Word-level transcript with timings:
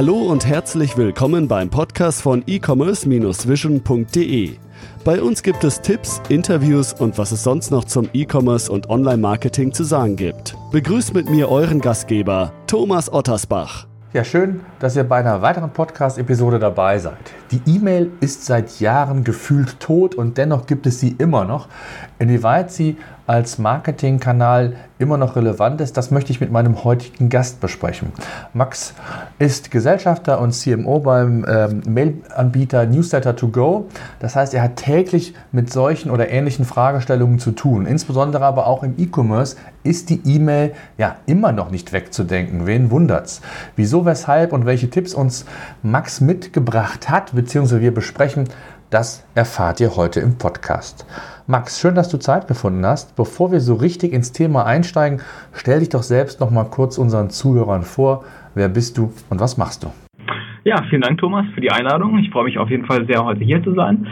Hallo 0.00 0.16
und 0.16 0.46
herzlich 0.46 0.96
willkommen 0.96 1.46
beim 1.46 1.68
Podcast 1.68 2.22
von 2.22 2.42
e-commerce-vision.de. 2.46 4.56
Bei 5.04 5.20
uns 5.20 5.42
gibt 5.42 5.62
es 5.62 5.82
Tipps, 5.82 6.22
Interviews 6.30 6.94
und 6.94 7.18
was 7.18 7.32
es 7.32 7.42
sonst 7.42 7.70
noch 7.70 7.84
zum 7.84 8.08
E-Commerce 8.14 8.72
und 8.72 8.88
Online-Marketing 8.88 9.74
zu 9.74 9.84
sagen 9.84 10.16
gibt. 10.16 10.56
Begrüßt 10.72 11.12
mit 11.12 11.28
mir 11.28 11.50
euren 11.50 11.82
Gastgeber, 11.82 12.54
Thomas 12.66 13.12
Ottersbach. 13.12 13.88
Ja, 14.14 14.24
schön, 14.24 14.60
dass 14.78 14.96
ihr 14.96 15.04
bei 15.04 15.18
einer 15.18 15.42
weiteren 15.42 15.70
Podcast-Episode 15.70 16.58
dabei 16.58 16.98
seid. 16.98 17.18
Die 17.50 17.60
E-Mail 17.66 18.10
ist 18.20 18.46
seit 18.46 18.80
Jahren 18.80 19.22
gefühlt 19.22 19.80
tot 19.80 20.14
und 20.14 20.38
dennoch 20.38 20.64
gibt 20.64 20.86
es 20.86 20.98
sie 20.98 21.14
immer 21.18 21.44
noch. 21.44 21.68
Inwieweit 22.20 22.70
sie 22.70 22.98
als 23.26 23.58
Marketingkanal 23.58 24.74
immer 24.98 25.16
noch 25.16 25.36
relevant 25.36 25.80
ist, 25.80 25.96
das 25.96 26.10
möchte 26.10 26.32
ich 26.32 26.40
mit 26.40 26.52
meinem 26.52 26.84
heutigen 26.84 27.30
Gast 27.30 27.60
besprechen. 27.60 28.12
Max 28.52 28.92
ist 29.38 29.70
Gesellschafter 29.70 30.38
und 30.38 30.52
CMO 30.52 30.98
beim 30.98 31.46
ähm, 31.48 31.80
Mailanbieter 31.88 32.84
Newsletter 32.84 33.34
to 33.36 33.48
Go. 33.48 33.86
Das 34.18 34.36
heißt, 34.36 34.52
er 34.52 34.62
hat 34.62 34.76
täglich 34.76 35.32
mit 35.50 35.72
solchen 35.72 36.10
oder 36.10 36.28
ähnlichen 36.28 36.66
Fragestellungen 36.66 37.38
zu 37.38 37.52
tun. 37.52 37.86
Insbesondere 37.86 38.44
aber 38.44 38.66
auch 38.66 38.82
im 38.82 38.96
E-Commerce 38.98 39.56
ist 39.82 40.10
die 40.10 40.20
E-Mail 40.26 40.72
ja 40.98 41.16
immer 41.24 41.52
noch 41.52 41.70
nicht 41.70 41.94
wegzudenken. 41.94 42.66
Wen 42.66 42.90
wundert's? 42.90 43.40
Wieso, 43.76 44.04
weshalb 44.04 44.52
und 44.52 44.66
welche 44.66 44.90
Tipps 44.90 45.14
uns 45.14 45.46
Max 45.82 46.20
mitgebracht 46.20 47.08
hat, 47.08 47.34
beziehungsweise 47.34 47.80
wir 47.80 47.94
besprechen, 47.94 48.44
das 48.90 49.24
erfahrt 49.36 49.80
ihr 49.80 49.96
heute 49.96 50.20
im 50.20 50.36
Podcast. 50.36 51.06
Max, 51.46 51.80
schön, 51.80 51.94
dass 51.94 52.08
du 52.08 52.18
Zeit 52.18 52.48
gefunden 52.48 52.84
hast. 52.84 53.16
Bevor 53.16 53.52
wir 53.52 53.60
so 53.60 53.74
richtig 53.74 54.12
ins 54.12 54.32
Thema 54.32 54.66
einsteigen, 54.66 55.20
stell 55.52 55.78
dich 55.78 55.90
doch 55.90 56.02
selbst 56.02 56.40
noch 56.40 56.50
mal 56.50 56.64
kurz 56.64 56.98
unseren 56.98 57.30
Zuhörern 57.30 57.82
vor. 57.82 58.24
Wer 58.54 58.68
bist 58.68 58.98
du 58.98 59.12
und 59.30 59.40
was 59.40 59.56
machst 59.56 59.84
du? 59.84 59.92
Ja, 60.64 60.82
vielen 60.90 61.02
Dank, 61.02 61.18
Thomas, 61.18 61.46
für 61.54 61.60
die 61.60 61.70
Einladung. 61.70 62.18
Ich 62.18 62.30
freue 62.30 62.44
mich 62.44 62.58
auf 62.58 62.68
jeden 62.68 62.84
Fall 62.84 63.06
sehr, 63.06 63.24
heute 63.24 63.44
hier 63.44 63.62
zu 63.62 63.74
sein. 63.74 64.08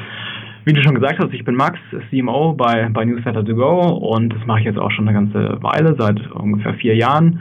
Wie 0.65 0.73
du 0.73 0.83
schon 0.83 0.95
gesagt 0.95 1.19
hast, 1.19 1.33
ich 1.33 1.45
bin 1.45 1.57
Max, 1.57 1.79
CMO 2.11 2.53
bei, 2.53 2.89
bei 2.91 3.05
Newsletter 3.05 3.45
to 3.45 3.55
Go 3.55 3.81
und 3.81 4.33
das 4.33 4.47
mache 4.47 4.61
ich 4.61 4.67
jetzt 4.67 4.79
auch 4.79 4.91
schon 4.93 5.09
eine 5.09 5.19
ganze 5.19 5.63
Weile, 5.63 5.97
seit 5.99 6.21
ungefähr 6.33 6.75
vier 6.75 6.95
Jahren 6.95 7.41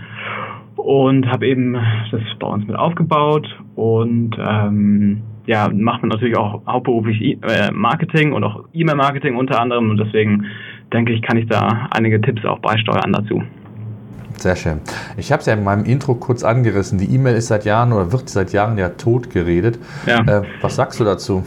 und 0.76 1.28
habe 1.28 1.48
eben 1.48 1.74
das 2.12 2.22
bei 2.40 2.48
uns 2.48 2.66
mit 2.66 2.76
aufgebaut 2.76 3.48
und 3.76 4.36
ähm, 4.40 5.24
ja, 5.48 5.70
macht 5.74 6.02
man 6.02 6.10
natürlich 6.10 6.38
auch 6.38 6.62
hauptberuflich 6.68 7.22
e 7.22 7.38
äh, 7.42 7.72
Marketing 7.72 8.34
und 8.34 8.44
auch 8.44 8.66
E-Mail-Marketing 8.74 9.36
unter 9.36 9.60
anderem 9.60 9.90
und 9.90 9.98
deswegen 9.98 10.46
denke 10.94 11.14
ich, 11.14 11.22
kann 11.22 11.38
ich 11.38 11.48
da 11.48 11.88
einige 11.92 12.22
Tipps 12.22 12.46
auch 12.46 12.60
beisteuern 12.60 13.14
dazu. 13.14 13.42
Sehr 14.38 14.56
schön. 14.56 14.82
Ich 15.18 15.32
habe 15.32 15.40
es 15.40 15.48
ja 15.48 15.54
in 15.54 15.64
meinem 15.64 15.86
Intro 15.86 16.14
kurz 16.14 16.44
angerissen. 16.44 17.00
Die 17.00 17.14
E-Mail 17.16 17.36
ist 17.36 17.48
seit 17.48 17.66
Jahren 17.66 17.92
oder 17.92 18.12
wird 18.12 18.30
seit 18.30 18.54
Jahren 18.54 18.78
ja 18.78 18.90
tot 18.90 19.32
geredet. 19.32 19.80
Ja. 20.06 20.20
Äh, 20.20 20.44
was 20.62 20.76
sagst 20.76 21.00
du 21.00 21.04
dazu? 21.04 21.44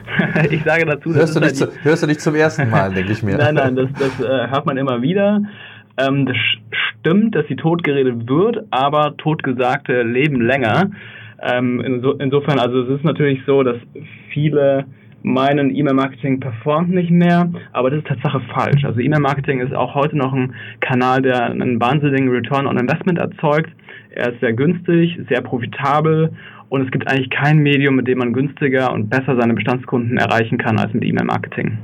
ich 0.50 0.64
sage 0.64 0.84
dazu, 0.84 1.14
hörst 1.14 1.36
du, 1.36 1.40
nicht 1.40 1.56
zu, 1.56 1.68
hörst 1.82 2.02
du 2.02 2.06
nicht 2.06 2.20
zum 2.20 2.34
ersten 2.34 2.68
Mal, 2.68 2.92
denke 2.92 3.12
ich 3.12 3.22
mir. 3.22 3.36
nein, 3.36 3.54
nein, 3.54 3.76
das, 3.76 3.88
das 3.98 4.20
äh, 4.20 4.48
hört 4.48 4.66
man 4.66 4.76
immer 4.76 5.02
wieder. 5.02 5.42
Ähm, 5.98 6.26
das 6.26 6.36
stimmt, 6.98 7.34
dass 7.34 7.46
sie 7.48 7.56
tot 7.56 7.84
geredet 7.84 8.28
wird, 8.28 8.64
aber 8.70 9.16
totgesagte 9.18 10.02
leben 10.02 10.40
länger. 10.40 10.90
Ähm, 11.42 11.80
inso, 11.80 12.12
insofern, 12.12 12.58
also 12.58 12.82
es 12.82 12.98
ist 12.98 13.04
natürlich 13.04 13.40
so, 13.46 13.62
dass 13.62 13.76
viele 14.32 14.86
meinen, 15.22 15.74
E-Mail-Marketing 15.74 16.40
performt 16.40 16.90
nicht 16.90 17.10
mehr, 17.10 17.50
aber 17.72 17.90
das 17.90 18.00
ist 18.00 18.08
Tatsache 18.08 18.40
falsch. 18.54 18.84
Also 18.84 19.00
E-Mail-Marketing 19.00 19.60
ist 19.60 19.74
auch 19.74 19.94
heute 19.94 20.16
noch 20.16 20.32
ein 20.32 20.54
Kanal, 20.80 21.22
der 21.22 21.46
einen 21.46 21.80
wahnsinnigen 21.80 22.28
Return 22.28 22.66
on 22.66 22.78
Investment 22.78 23.18
erzeugt. 23.18 23.70
Er 24.10 24.32
ist 24.32 24.40
sehr 24.40 24.52
günstig, 24.52 25.18
sehr 25.28 25.40
profitabel 25.40 26.32
und 26.68 26.82
es 26.82 26.90
gibt 26.90 27.08
eigentlich 27.08 27.30
kein 27.30 27.58
Medium, 27.58 27.96
mit 27.96 28.08
dem 28.08 28.18
man 28.18 28.32
günstiger 28.32 28.92
und 28.92 29.10
besser 29.10 29.36
seine 29.36 29.54
Bestandskunden 29.54 30.18
erreichen 30.18 30.58
kann 30.58 30.78
als 30.78 30.92
mit 30.92 31.04
E-Mail-Marketing. 31.04 31.78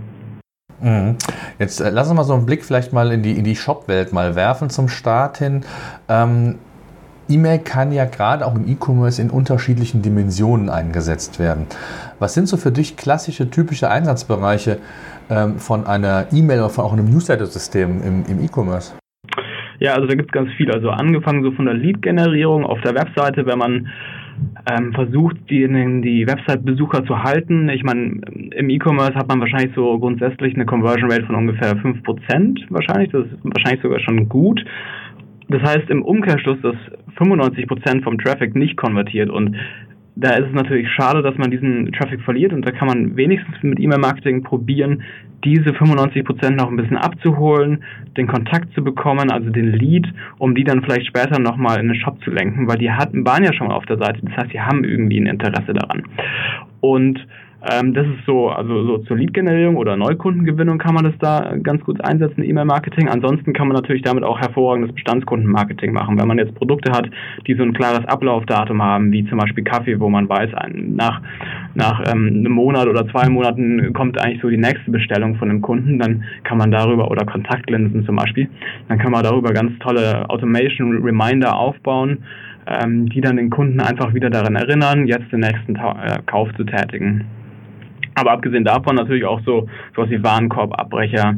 Mhm. 0.80 1.16
Jetzt 1.58 1.80
äh, 1.80 1.90
lass 1.90 2.08
uns 2.08 2.16
mal 2.16 2.24
so 2.24 2.34
einen 2.34 2.46
Blick 2.46 2.64
vielleicht 2.64 2.92
mal 2.92 3.10
in 3.12 3.22
die, 3.22 3.32
in 3.32 3.44
die 3.44 3.56
Shop-Welt 3.56 4.12
mal 4.12 4.36
werfen 4.36 4.70
zum 4.70 4.88
Start 4.88 5.38
hin. 5.38 5.64
Ähm, 6.08 6.56
E-Mail 7.28 7.59
kann 7.59 7.93
ja 7.93 8.05
gerade 8.05 8.47
auch 8.47 8.55
im 8.55 8.66
E-Commerce 8.66 9.21
in 9.21 9.31
unterschiedlichen 9.31 10.03
Dimensionen 10.03 10.69
eingesetzt 10.71 11.39
werden. 11.39 11.66
Was 12.19 12.34
sind 12.34 12.49
so 12.49 12.56
für 12.56 12.72
dich 12.72 12.97
klassische, 12.97 13.50
typische 13.50 13.91
Einsatzbereiche 13.91 14.78
ähm, 15.31 15.59
von 15.59 15.87
einer 15.87 16.27
E-Mail 16.33 16.61
oder 16.61 16.71
von 16.71 16.84
auch 16.84 16.93
einem 16.93 17.11
Newsletter-System 17.11 18.03
im, 18.03 18.25
im 18.28 18.44
E-Commerce? 18.44 18.94
Ja, 19.81 19.94
also 19.94 20.06
da 20.06 20.15
gibt 20.15 20.31
es 20.31 20.33
ganz 20.33 20.50
viel. 20.56 20.71
Also 20.72 20.91
angefangen 20.91 21.43
so 21.44 21.53
von 21.53 21.66
der 21.66 21.75
Lead-Generierung 21.75 22.65
auf 22.65 22.81
der 22.81 22.94
Webseite, 22.94 23.47
wenn 23.47 23.59
man 23.59 23.89
ähm, 24.71 24.93
versucht, 24.93 25.37
die, 25.50 25.66
die 26.03 26.27
Website-Besucher 26.27 27.05
zu 27.05 27.22
halten. 27.22 27.69
Ich 27.69 27.83
meine, 27.83 28.21
im 28.56 28.71
E-Commerce 28.71 29.15
hat 29.15 29.28
man 29.28 29.41
wahrscheinlich 29.41 29.75
so 29.75 29.99
grundsätzlich 29.99 30.55
eine 30.55 30.66
Conversion 30.66 31.10
Rate 31.10 31.27
von 31.27 31.37
ungefähr 31.37 31.77
5% 31.77 32.65
wahrscheinlich. 32.71 33.10
Das 33.10 33.27
ist 33.27 33.39
wahrscheinlich 33.43 33.83
sogar 33.83 34.00
schon 34.00 34.28
gut. 34.28 34.65
Das 35.49 35.62
heißt 35.62 35.89
im 35.89 36.03
Umkehrschluss, 36.05 36.59
dass 36.62 36.77
95% 37.18 38.02
vom 38.02 38.18
Traffic 38.18 38.54
nicht 38.54 38.76
konvertiert. 38.76 39.30
Und 39.30 39.56
da 40.16 40.30
ist 40.30 40.48
es 40.48 40.52
natürlich 40.52 40.88
schade, 40.90 41.22
dass 41.22 41.36
man 41.38 41.50
diesen 41.50 41.92
Traffic 41.92 42.20
verliert. 42.22 42.52
Und 42.52 42.66
da 42.66 42.72
kann 42.72 42.88
man 42.88 43.16
wenigstens 43.16 43.54
mit 43.62 43.78
E-Mail-Marketing 43.78 44.42
probieren, 44.42 45.02
diese 45.44 45.70
95% 45.70 46.50
noch 46.50 46.68
ein 46.68 46.76
bisschen 46.76 46.96
abzuholen, 46.96 47.84
den 48.16 48.26
Kontakt 48.26 48.72
zu 48.74 48.82
bekommen, 48.82 49.30
also 49.30 49.50
den 49.50 49.72
Lead, 49.72 50.06
um 50.38 50.56
die 50.56 50.64
dann 50.64 50.82
vielleicht 50.82 51.06
später 51.06 51.38
nochmal 51.38 51.78
in 51.78 51.86
den 51.86 51.94
Shop 51.94 52.20
zu 52.24 52.30
lenken, 52.30 52.66
weil 52.66 52.78
die 52.78 52.90
hatten, 52.90 53.24
waren 53.24 53.44
ja 53.44 53.52
schon 53.52 53.68
mal 53.68 53.74
auf 53.74 53.86
der 53.86 53.98
Seite, 53.98 54.20
das 54.22 54.36
heißt, 54.36 54.52
die 54.52 54.60
haben 54.60 54.82
irgendwie 54.82 55.20
ein 55.20 55.26
Interesse 55.26 55.72
daran. 55.72 56.02
Und 56.80 57.24
ähm, 57.60 57.92
das 57.92 58.06
ist 58.06 58.24
so, 58.24 58.50
also 58.50 58.84
so 58.86 58.98
zur 58.98 59.16
Lead-Generierung 59.16 59.76
oder 59.76 59.96
Neukundengewinnung 59.96 60.78
kann 60.78 60.94
man 60.94 61.04
das 61.04 61.14
da 61.19 61.56
ganz 61.60 61.82
gut 61.84 62.00
einsetzen, 62.04 62.44
E-Mail-Marketing. 62.44 63.08
Ansonsten 63.08 63.52
kann 63.52 63.66
man 63.66 63.74
natürlich 63.74 64.02
damit 64.02 64.22
auch 64.22 64.38
hervorragendes 64.38 64.94
Bestandskundenmarketing 64.94 65.92
machen. 65.92 66.20
Wenn 66.20 66.28
man 66.28 66.38
jetzt 66.38 66.54
Produkte 66.54 66.92
hat, 66.92 67.10
die 67.48 67.54
so 67.54 67.64
ein 67.64 67.72
klares 67.72 68.06
Ablaufdatum 68.06 68.80
haben, 68.80 69.10
wie 69.10 69.28
zum 69.28 69.38
Beispiel 69.38 69.64
Kaffee, 69.64 69.98
wo 69.98 70.08
man 70.08 70.28
weiß, 70.28 70.50
nach, 70.72 71.20
nach 71.74 72.00
ähm, 72.12 72.28
einem 72.28 72.52
Monat 72.52 72.86
oder 72.86 73.08
zwei 73.08 73.28
Monaten 73.28 73.92
kommt 73.92 74.22
eigentlich 74.22 74.41
so 74.41 74.48
die 74.48 74.56
nächste 74.56 74.92
Bestellung 74.92 75.34
von 75.34 75.50
einem 75.50 75.60
Kunden, 75.60 75.98
dann 75.98 76.22
kann 76.44 76.58
man 76.58 76.70
darüber, 76.70 77.10
oder 77.10 77.26
Kontaktlinsen 77.26 78.06
zum 78.06 78.14
Beispiel, 78.14 78.48
dann 78.88 78.98
kann 78.98 79.10
man 79.10 79.24
darüber 79.24 79.52
ganz 79.52 79.76
tolle 79.80 80.30
Automation 80.30 81.02
Reminder 81.02 81.56
aufbauen, 81.56 82.18
ähm, 82.68 83.08
die 83.08 83.20
dann 83.20 83.36
den 83.36 83.50
Kunden 83.50 83.80
einfach 83.80 84.14
wieder 84.14 84.30
daran 84.30 84.54
erinnern, 84.54 85.08
jetzt 85.08 85.32
den 85.32 85.41
nächsten 85.41 85.74
Ta 85.74 85.97
äh, 86.04 86.18
Kauf 86.24 86.48
zu 86.56 86.62
tätigen. 86.62 87.24
Aber 88.18 88.32
abgesehen 88.32 88.64
davon 88.64 88.96
natürlich 88.96 89.24
auch 89.24 89.40
so 89.44 89.68
sowas 89.94 90.10
wie 90.10 90.22
Warenkorbabbrecher. 90.22 91.36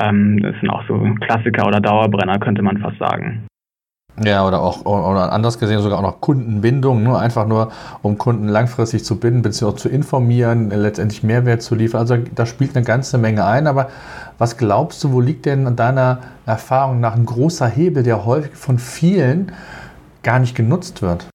Ähm, 0.00 0.42
das 0.42 0.54
sind 0.60 0.70
auch 0.70 0.82
so 0.88 0.98
Klassiker 1.20 1.66
oder 1.66 1.80
Dauerbrenner, 1.80 2.38
könnte 2.38 2.62
man 2.62 2.78
fast 2.78 2.98
sagen. 2.98 3.46
Ja, 4.22 4.46
oder 4.46 4.62
auch, 4.62 4.84
oder 4.84 5.32
anders 5.32 5.58
gesehen 5.58 5.80
sogar 5.80 5.98
auch 5.98 6.02
noch 6.02 6.20
Kundenbindung, 6.20 7.02
nur 7.02 7.20
einfach 7.20 7.48
nur, 7.48 7.72
um 8.00 8.16
Kunden 8.16 8.46
langfristig 8.46 9.04
zu 9.04 9.18
binden, 9.18 9.42
beziehungsweise 9.42 9.88
zu 9.88 9.88
informieren, 9.88 10.70
letztendlich 10.70 11.24
Mehrwert 11.24 11.62
zu 11.62 11.74
liefern. 11.74 12.00
Also 12.00 12.18
da 12.32 12.46
spielt 12.46 12.76
eine 12.76 12.84
ganze 12.84 13.18
Menge 13.18 13.44
ein. 13.44 13.66
Aber 13.66 13.88
was 14.38 14.56
glaubst 14.56 15.02
du, 15.02 15.12
wo 15.12 15.20
liegt 15.20 15.46
denn 15.46 15.74
deiner 15.74 16.18
Erfahrung 16.46 17.00
nach 17.00 17.16
ein 17.16 17.26
großer 17.26 17.66
Hebel, 17.66 18.04
der 18.04 18.24
häufig 18.24 18.54
von 18.54 18.78
vielen 18.78 19.50
gar 20.22 20.38
nicht 20.38 20.54
genutzt 20.54 21.02
wird? 21.02 21.28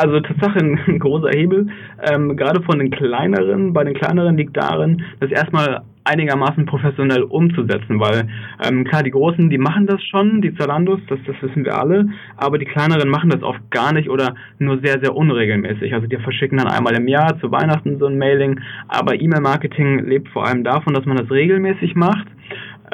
Also 0.00 0.18
Tatsache 0.20 0.58
ein, 0.60 0.98
großer 0.98 1.28
Hebel. 1.30 1.68
Ähm, 2.10 2.34
gerade 2.34 2.62
von 2.62 2.78
den 2.78 2.90
kleineren, 2.90 3.74
bei 3.74 3.84
den 3.84 3.92
kleineren 3.92 4.36
liegt 4.36 4.56
darin, 4.56 5.02
das 5.20 5.30
erstmal 5.30 5.82
einigermaßen 6.04 6.64
professionell 6.64 7.22
umzusetzen, 7.24 8.00
weil 8.00 8.26
ähm, 8.66 8.84
klar, 8.84 9.02
die 9.02 9.10
Großen, 9.10 9.50
die 9.50 9.58
machen 9.58 9.86
das 9.86 10.02
schon, 10.04 10.40
die 10.40 10.54
Zalandos, 10.54 11.00
das, 11.08 11.18
das 11.26 11.36
wissen 11.42 11.66
wir 11.66 11.78
alle, 11.78 12.08
aber 12.38 12.56
die 12.56 12.64
kleineren 12.64 13.10
machen 13.10 13.28
das 13.28 13.42
oft 13.42 13.60
gar 13.70 13.92
nicht 13.92 14.08
oder 14.08 14.34
nur 14.58 14.78
sehr, 14.82 15.00
sehr 15.02 15.14
unregelmäßig. 15.14 15.92
Also 15.92 16.06
die 16.06 16.16
verschicken 16.16 16.56
dann 16.56 16.68
einmal 16.68 16.96
im 16.96 17.06
Jahr 17.06 17.38
zu 17.38 17.52
Weihnachten 17.52 17.98
so 17.98 18.06
ein 18.06 18.16
Mailing, 18.16 18.58
aber 18.88 19.20
E-Mail-Marketing 19.20 20.06
lebt 20.06 20.30
vor 20.30 20.46
allem 20.46 20.64
davon, 20.64 20.94
dass 20.94 21.04
man 21.04 21.18
das 21.18 21.30
regelmäßig 21.30 21.94
macht, 21.94 22.26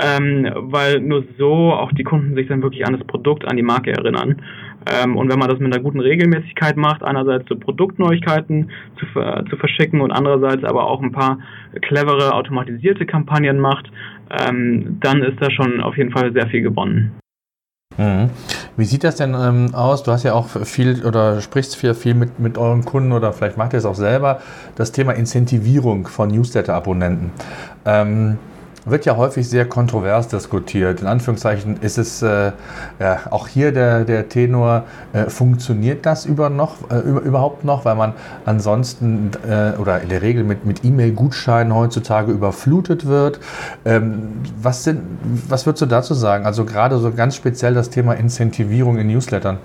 ähm, 0.02 0.50
weil 0.56 1.00
nur 1.00 1.24
so 1.38 1.72
auch 1.72 1.92
die 1.92 2.04
Kunden 2.04 2.34
sich 2.34 2.48
dann 2.48 2.62
wirklich 2.62 2.84
an 2.84 2.98
das 2.98 3.06
Produkt, 3.06 3.48
an 3.48 3.56
die 3.56 3.62
Marke 3.62 3.92
erinnern. 3.92 4.42
Ähm, 4.88 5.16
und 5.16 5.30
wenn 5.30 5.38
man 5.38 5.48
das 5.48 5.58
mit 5.58 5.72
einer 5.72 5.82
guten 5.82 6.00
Regelmäßigkeit 6.00 6.76
macht, 6.76 7.02
einerseits 7.02 7.48
so 7.48 7.56
Produktneuigkeiten 7.56 8.70
zu, 8.98 9.06
zu 9.50 9.56
verschicken 9.56 10.00
und 10.00 10.12
andererseits 10.12 10.64
aber 10.64 10.86
auch 10.86 11.02
ein 11.02 11.12
paar 11.12 11.38
clevere 11.82 12.32
automatisierte 12.32 13.06
Kampagnen 13.06 13.58
macht, 13.58 13.90
ähm, 14.30 14.98
dann 15.00 15.22
ist 15.22 15.40
da 15.40 15.50
schon 15.50 15.80
auf 15.80 15.96
jeden 15.96 16.12
Fall 16.12 16.32
sehr 16.32 16.46
viel 16.48 16.62
gewonnen. 16.62 17.12
Mhm. 17.96 18.30
Wie 18.76 18.84
sieht 18.84 19.04
das 19.04 19.16
denn 19.16 19.34
ähm, 19.34 19.74
aus? 19.74 20.02
Du 20.02 20.12
hast 20.12 20.22
ja 20.22 20.34
auch 20.34 20.48
viel 20.48 21.04
oder 21.04 21.40
sprichst 21.40 21.76
viel, 21.76 21.94
viel 21.94 22.14
mit, 22.14 22.38
mit 22.38 22.58
euren 22.58 22.84
Kunden 22.84 23.12
oder 23.12 23.32
vielleicht 23.32 23.56
macht 23.56 23.72
ihr 23.72 23.78
es 23.78 23.86
auch 23.86 23.94
selber, 23.94 24.40
das 24.74 24.92
Thema 24.92 25.12
Incentivierung 25.12 26.06
von 26.06 26.28
Newsletter-Abonnenten. 26.28 27.30
Ähm, 27.86 28.38
wird 28.86 29.04
ja 29.04 29.16
häufig 29.16 29.48
sehr 29.48 29.66
kontrovers 29.66 30.28
diskutiert. 30.28 31.00
In 31.00 31.06
Anführungszeichen 31.06 31.78
ist 31.80 31.98
es 31.98 32.22
äh, 32.22 32.52
ja, 32.98 33.20
auch 33.30 33.48
hier 33.48 33.72
der, 33.72 34.04
der 34.04 34.28
Tenor, 34.28 34.84
äh, 35.12 35.24
funktioniert 35.24 36.06
das 36.06 36.24
über 36.24 36.48
noch, 36.48 36.90
äh, 36.90 37.00
überhaupt 37.00 37.64
noch, 37.64 37.84
weil 37.84 37.96
man 37.96 38.14
ansonsten 38.44 39.32
äh, 39.46 39.72
oder 39.78 40.00
in 40.00 40.08
der 40.08 40.22
Regel 40.22 40.44
mit, 40.44 40.64
mit 40.64 40.84
E-Mail-Gutscheinen 40.84 41.74
heutzutage 41.74 42.32
überflutet 42.32 43.06
wird. 43.06 43.40
Ähm, 43.84 44.40
was, 44.62 44.84
sind, 44.84 45.02
was 45.48 45.66
würdest 45.66 45.82
du 45.82 45.86
dazu 45.86 46.14
sagen? 46.14 46.46
Also 46.46 46.64
gerade 46.64 46.98
so 46.98 47.10
ganz 47.10 47.34
speziell 47.34 47.74
das 47.74 47.90
Thema 47.90 48.14
Incentivierung 48.14 48.98
in 48.98 49.08
Newslettern. 49.08 49.58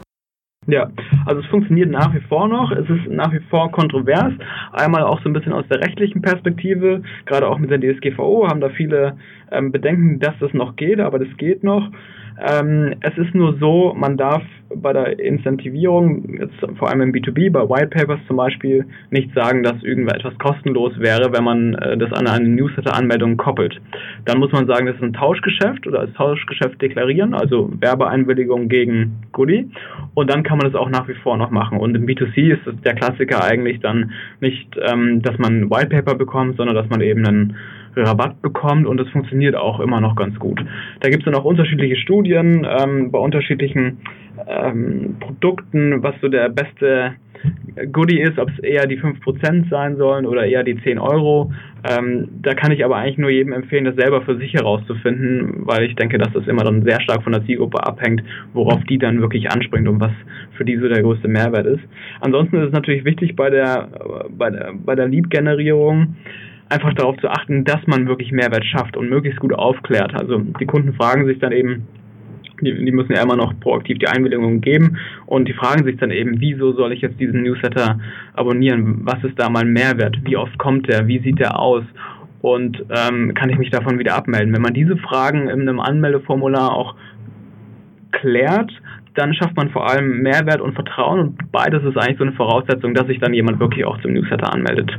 Ja, 0.67 0.91
also 1.25 1.41
es 1.41 1.47
funktioniert 1.47 1.89
nach 1.89 2.13
wie 2.13 2.19
vor 2.19 2.47
noch. 2.47 2.71
Es 2.71 2.87
ist 2.87 3.07
nach 3.09 3.33
wie 3.33 3.39
vor 3.49 3.71
kontrovers. 3.71 4.31
Einmal 4.73 5.01
auch 5.01 5.19
so 5.23 5.29
ein 5.29 5.33
bisschen 5.33 5.53
aus 5.53 5.67
der 5.69 5.79
rechtlichen 5.79 6.21
Perspektive. 6.21 7.01
Gerade 7.25 7.47
auch 7.47 7.57
mit 7.57 7.71
der 7.71 7.79
DSGVO 7.79 8.47
haben 8.47 8.61
da 8.61 8.69
viele 8.69 9.17
ähm, 9.51 9.71
Bedenken, 9.71 10.19
dass 10.19 10.35
das 10.39 10.53
noch 10.53 10.75
geht, 10.75 10.99
aber 10.99 11.17
das 11.17 11.35
geht 11.37 11.63
noch. 11.63 11.89
Ähm, 12.39 12.95
es 13.01 13.17
ist 13.17 13.35
nur 13.35 13.57
so, 13.59 13.93
man 13.95 14.17
darf 14.17 14.43
bei 14.75 14.93
der 14.93 15.19
Incentivierung, 15.19 16.39
jetzt 16.39 16.55
vor 16.77 16.89
allem 16.89 17.01
im 17.01 17.11
B2B, 17.11 17.51
bei 17.51 17.61
White 17.61 17.87
Papers 17.87 18.19
zum 18.27 18.37
Beispiel, 18.37 18.85
nicht 19.09 19.33
sagen, 19.33 19.63
dass 19.63 19.81
irgendetwas 19.83 20.37
kostenlos 20.37 20.97
wäre, 20.97 21.33
wenn 21.33 21.43
man 21.43 21.73
äh, 21.75 21.97
das 21.97 22.11
an 22.13 22.27
eine 22.27 22.47
Newsletter-Anmeldung 22.47 23.37
koppelt. 23.37 23.79
Dann 24.25 24.39
muss 24.39 24.51
man 24.51 24.67
sagen, 24.67 24.85
das 24.85 24.95
ist 24.95 25.03
ein 25.03 25.13
Tauschgeschäft 25.13 25.87
oder 25.87 25.99
als 25.99 26.13
Tauschgeschäft 26.13 26.81
deklarieren, 26.81 27.33
also 27.33 27.69
Werbeeinwilligung 27.79 28.69
gegen 28.69 29.23
Goodie. 29.31 29.69
Und 30.13 30.29
dann 30.29 30.43
kann 30.43 30.57
man 30.57 30.71
das 30.71 30.79
auch 30.79 30.89
nach 30.89 31.07
wie 31.07 31.15
vor 31.15 31.37
noch 31.37 31.51
machen. 31.51 31.77
Und 31.77 31.95
im 31.95 32.05
B2C 32.05 32.53
ist 32.53 32.85
der 32.85 32.95
Klassiker 32.95 33.43
eigentlich 33.43 33.79
dann 33.81 34.11
nicht, 34.39 34.67
ähm, 34.81 35.21
dass 35.21 35.37
man 35.37 35.69
White 35.69 35.89
Paper 35.89 36.15
bekommt, 36.15 36.57
sondern 36.57 36.75
dass 36.75 36.89
man 36.89 37.01
eben 37.01 37.25
einen 37.25 37.55
Rabatt 37.95 38.41
bekommt 38.41 38.85
und 38.87 38.97
das 38.97 39.09
funktioniert 39.09 39.55
auch 39.55 39.79
immer 39.79 40.01
noch 40.01 40.15
ganz 40.15 40.37
gut. 40.39 40.63
Da 40.99 41.09
gibt 41.09 41.23
es 41.23 41.25
dann 41.25 41.35
auch 41.35 41.45
unterschiedliche 41.45 41.95
Studien 41.95 42.67
ähm, 42.69 43.11
bei 43.11 43.19
unterschiedlichen 43.19 43.99
ähm, 44.47 45.17
Produkten, 45.19 46.03
was 46.03 46.15
so 46.21 46.27
der 46.27 46.49
beste 46.49 47.15
Goodie 47.91 48.19
ist, 48.19 48.37
ob 48.37 48.49
es 48.49 48.59
eher 48.59 48.85
die 48.85 48.99
5% 48.99 49.69
sein 49.69 49.95
sollen 49.95 50.25
oder 50.25 50.45
eher 50.45 50.63
die 50.63 50.75
10 50.75 50.99
Euro. 50.99 51.51
Ähm, 51.83 52.27
da 52.41 52.53
kann 52.53 52.71
ich 52.71 52.85
aber 52.85 52.97
eigentlich 52.97 53.17
nur 53.17 53.29
jedem 53.29 53.53
empfehlen, 53.53 53.85
das 53.85 53.95
selber 53.95 54.21
für 54.21 54.37
sich 54.37 54.53
herauszufinden, 54.53 55.65
weil 55.65 55.85
ich 55.85 55.95
denke, 55.95 56.17
dass 56.17 56.31
das 56.33 56.47
immer 56.47 56.63
dann 56.63 56.83
sehr 56.83 57.01
stark 57.01 57.23
von 57.23 57.33
der 57.33 57.45
Zielgruppe 57.45 57.83
abhängt, 57.83 58.21
worauf 58.53 58.83
die 58.83 58.97
dann 58.97 59.21
wirklich 59.21 59.49
anspringt 59.49 59.87
und 59.87 59.99
was 59.99 60.11
für 60.57 60.65
die 60.65 60.77
so 60.77 60.87
der 60.87 61.01
größte 61.01 61.27
Mehrwert 61.27 61.65
ist. 61.65 61.81
Ansonsten 62.19 62.57
ist 62.57 62.67
es 62.67 62.73
natürlich 62.73 63.05
wichtig 63.05 63.35
bei 63.35 63.49
der, 63.49 63.89
bei 64.29 64.49
der, 64.49 64.73
bei 64.75 64.95
der 64.95 65.07
Lead-Generierung, 65.07 66.15
einfach 66.71 66.93
darauf 66.93 67.17
zu 67.17 67.29
achten, 67.29 67.63
dass 67.65 67.85
man 67.85 68.07
wirklich 68.07 68.31
Mehrwert 68.31 68.65
schafft 68.65 68.97
und 68.97 69.09
möglichst 69.09 69.39
gut 69.39 69.53
aufklärt. 69.53 70.13
Also 70.13 70.39
die 70.39 70.65
Kunden 70.65 70.93
fragen 70.93 71.25
sich 71.25 71.39
dann 71.39 71.51
eben, 71.51 71.87
die, 72.61 72.85
die 72.85 72.91
müssen 72.91 73.13
ja 73.13 73.23
immer 73.23 73.35
noch 73.35 73.59
proaktiv 73.59 73.97
die 73.99 74.07
Einwilligung 74.07 74.61
geben 74.61 74.97
und 75.25 75.47
die 75.47 75.53
fragen 75.53 75.83
sich 75.83 75.97
dann 75.97 76.11
eben, 76.11 76.39
wieso 76.39 76.73
soll 76.73 76.93
ich 76.93 77.01
jetzt 77.01 77.19
diesen 77.19 77.43
Newsletter 77.43 77.99
abonnieren? 78.33 79.01
Was 79.03 79.23
ist 79.23 79.37
da 79.37 79.49
mein 79.49 79.73
Mehrwert? 79.73 80.17
Wie 80.23 80.37
oft 80.37 80.57
kommt 80.57 80.87
der? 80.87 81.07
Wie 81.07 81.19
sieht 81.19 81.39
der 81.39 81.59
aus? 81.59 81.83
Und 82.41 82.83
ähm, 82.89 83.33
kann 83.35 83.49
ich 83.49 83.57
mich 83.57 83.69
davon 83.69 83.99
wieder 83.99 84.15
abmelden? 84.15 84.53
Wenn 84.53 84.61
man 84.61 84.73
diese 84.73 84.97
Fragen 84.97 85.47
in 85.47 85.61
einem 85.61 85.79
Anmeldeformular 85.79 86.73
auch 86.73 86.95
klärt, 88.11 88.71
dann 89.15 89.33
schafft 89.33 89.55
man 89.57 89.69
vor 89.69 89.89
allem 89.89 90.21
Mehrwert 90.21 90.61
und 90.61 90.73
Vertrauen 90.73 91.19
und 91.19 91.51
beides 91.51 91.83
ist 91.83 91.97
eigentlich 91.97 92.17
so 92.17 92.23
eine 92.23 92.33
Voraussetzung, 92.33 92.93
dass 92.93 93.07
sich 93.07 93.19
dann 93.19 93.33
jemand 93.33 93.59
wirklich 93.59 93.85
auch 93.85 93.99
zum 94.01 94.13
Newsletter 94.13 94.53
anmeldet. 94.53 94.97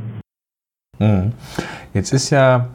Mhm. 1.02 1.32
Jetzt 1.94 2.12
ist 2.12 2.30
ja 2.30 2.66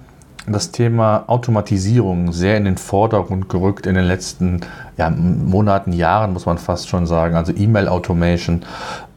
das 0.47 0.71
Thema 0.71 1.25
Automatisierung 1.27 2.31
sehr 2.31 2.57
in 2.57 2.65
den 2.65 2.77
Vordergrund 2.77 3.49
gerückt 3.49 3.85
in 3.85 3.95
den 3.95 4.05
letzten 4.05 4.61
ja, 4.97 5.09
Monaten, 5.09 5.91
Jahren, 5.91 6.33
muss 6.33 6.45
man 6.45 6.57
fast 6.57 6.87
schon 6.87 7.05
sagen. 7.05 7.35
Also 7.35 7.53
E-Mail-Automation. 7.53 8.63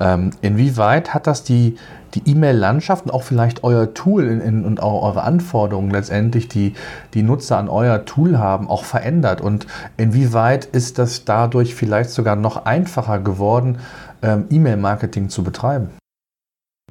Ähm, 0.01 0.31
inwieweit 0.43 1.15
hat 1.15 1.27
das 1.27 1.45
die, 1.45 1.77
die 2.15 2.29
E-Mail-Landschaft 2.29 3.05
und 3.05 3.13
auch 3.13 3.23
vielleicht 3.23 3.63
euer 3.63 3.95
Tool 3.95 4.27
in, 4.27 4.41
in, 4.41 4.65
und 4.65 4.83
auch 4.83 5.03
eure 5.03 5.23
Anforderungen 5.23 5.91
letztendlich, 5.91 6.49
die 6.49 6.75
die 7.15 7.23
Nutzer 7.23 7.59
an 7.59 7.69
euer 7.69 8.05
Tool 8.05 8.39
haben, 8.39 8.69
auch 8.69 8.85
verändert? 8.85 9.41
Und 9.41 9.67
inwieweit 9.97 10.65
ist 10.65 10.99
das 10.99 11.25
dadurch 11.25 11.75
vielleicht 11.75 12.11
sogar 12.11 12.35
noch 12.35 12.65
einfacher 12.65 13.21
geworden, 13.21 13.79
ähm, 14.23 14.47
E-Mail-Marketing 14.51 15.29
zu 15.29 15.45
betreiben? 15.45 15.91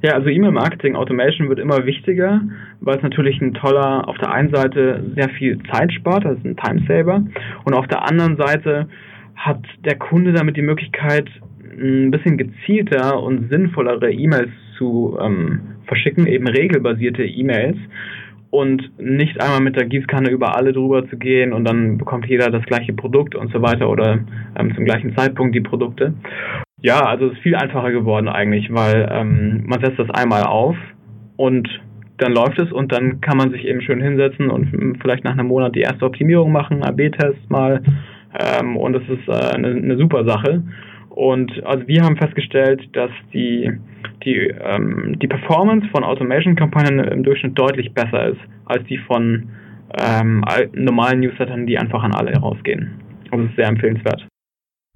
Ja, 0.02 0.14
also 0.14 0.28
E-Mail-Marketing 0.28 0.96
Automation 0.96 1.50
wird 1.50 1.58
immer 1.58 1.84
wichtiger, 1.84 2.40
weil 2.80 2.96
es 2.96 3.02
natürlich 3.02 3.40
ein 3.42 3.52
toller, 3.52 4.08
auf 4.08 4.16
der 4.16 4.32
einen 4.32 4.54
Seite 4.54 5.04
sehr 5.14 5.28
viel 5.30 5.58
Zeit 5.70 5.92
spart, 5.92 6.24
das 6.24 6.38
ist 6.38 6.46
ein 6.46 6.56
Timesaver, 6.56 7.22
und 7.64 7.74
auf 7.74 7.86
der 7.86 8.08
anderen 8.08 8.36
Seite 8.38 8.88
hat 9.36 9.60
der 9.84 9.96
Kunde 9.96 10.32
damit 10.32 10.56
die 10.56 10.62
Möglichkeit, 10.62 11.28
ein 11.78 12.10
bisschen 12.10 12.38
gezielter 12.38 13.22
und 13.22 13.48
sinnvollere 13.48 14.10
E-Mails 14.10 14.50
zu 14.76 15.18
ähm, 15.20 15.60
verschicken, 15.86 16.26
eben 16.26 16.48
regelbasierte 16.48 17.24
E-Mails 17.24 17.76
und 18.50 18.90
nicht 18.98 19.40
einmal 19.40 19.60
mit 19.60 19.76
der 19.76 19.86
Gießkanne 19.86 20.30
über 20.30 20.56
alle 20.56 20.72
drüber 20.72 21.08
zu 21.08 21.16
gehen 21.16 21.52
und 21.52 21.64
dann 21.64 21.98
bekommt 21.98 22.26
jeder 22.26 22.50
das 22.50 22.64
gleiche 22.64 22.92
Produkt 22.92 23.34
und 23.34 23.52
so 23.52 23.62
weiter 23.62 23.88
oder 23.88 24.18
ähm, 24.58 24.74
zum 24.74 24.84
gleichen 24.84 25.16
Zeitpunkt 25.16 25.54
die 25.54 25.60
Produkte. 25.60 26.14
Ja, 26.82 27.00
also 27.06 27.26
es 27.26 27.34
ist 27.34 27.42
viel 27.42 27.54
einfacher 27.54 27.92
geworden 27.92 28.28
eigentlich, 28.28 28.72
weil 28.72 29.08
ähm, 29.12 29.62
man 29.66 29.80
setzt 29.80 29.98
das 29.98 30.10
einmal 30.10 30.44
auf 30.44 30.76
und 31.36 31.68
dann 32.16 32.32
läuft 32.32 32.58
es 32.58 32.72
und 32.72 32.92
dann 32.92 33.20
kann 33.20 33.36
man 33.36 33.50
sich 33.50 33.64
eben 33.64 33.80
schön 33.80 34.02
hinsetzen 34.02 34.50
und 34.50 34.98
vielleicht 35.00 35.24
nach 35.24 35.32
einem 35.32 35.46
Monat 35.46 35.74
die 35.74 35.80
erste 35.80 36.04
Optimierung 36.04 36.52
machen, 36.52 36.82
AB-Test 36.82 37.48
mal 37.48 37.82
ähm, 38.38 38.76
und 38.76 38.92
das 38.94 39.02
ist 39.04 39.28
äh, 39.28 39.54
eine, 39.54 39.68
eine 39.68 39.96
super 39.96 40.24
Sache. 40.24 40.62
Und 41.10 41.52
also 41.64 41.86
wir 41.86 42.02
haben 42.02 42.16
festgestellt, 42.16 42.88
dass 42.92 43.10
die, 43.32 43.70
die, 44.24 44.54
ähm, 44.62 45.18
die 45.20 45.26
Performance 45.26 45.88
von 45.88 46.04
Automation-Kampagnen 46.04 47.00
im 47.00 47.22
Durchschnitt 47.24 47.58
deutlich 47.58 47.92
besser 47.92 48.28
ist 48.28 48.40
als 48.64 48.84
die 48.84 48.98
von 48.98 49.50
ähm, 49.98 50.44
normalen 50.72 51.20
Newslettern, 51.20 51.66
die 51.66 51.76
einfach 51.76 52.02
an 52.02 52.14
alle 52.14 52.32
rausgehen. 52.36 53.00
Also 53.30 53.44
das 53.44 53.50
ist 53.50 53.56
sehr 53.56 53.68
empfehlenswert. 53.68 54.26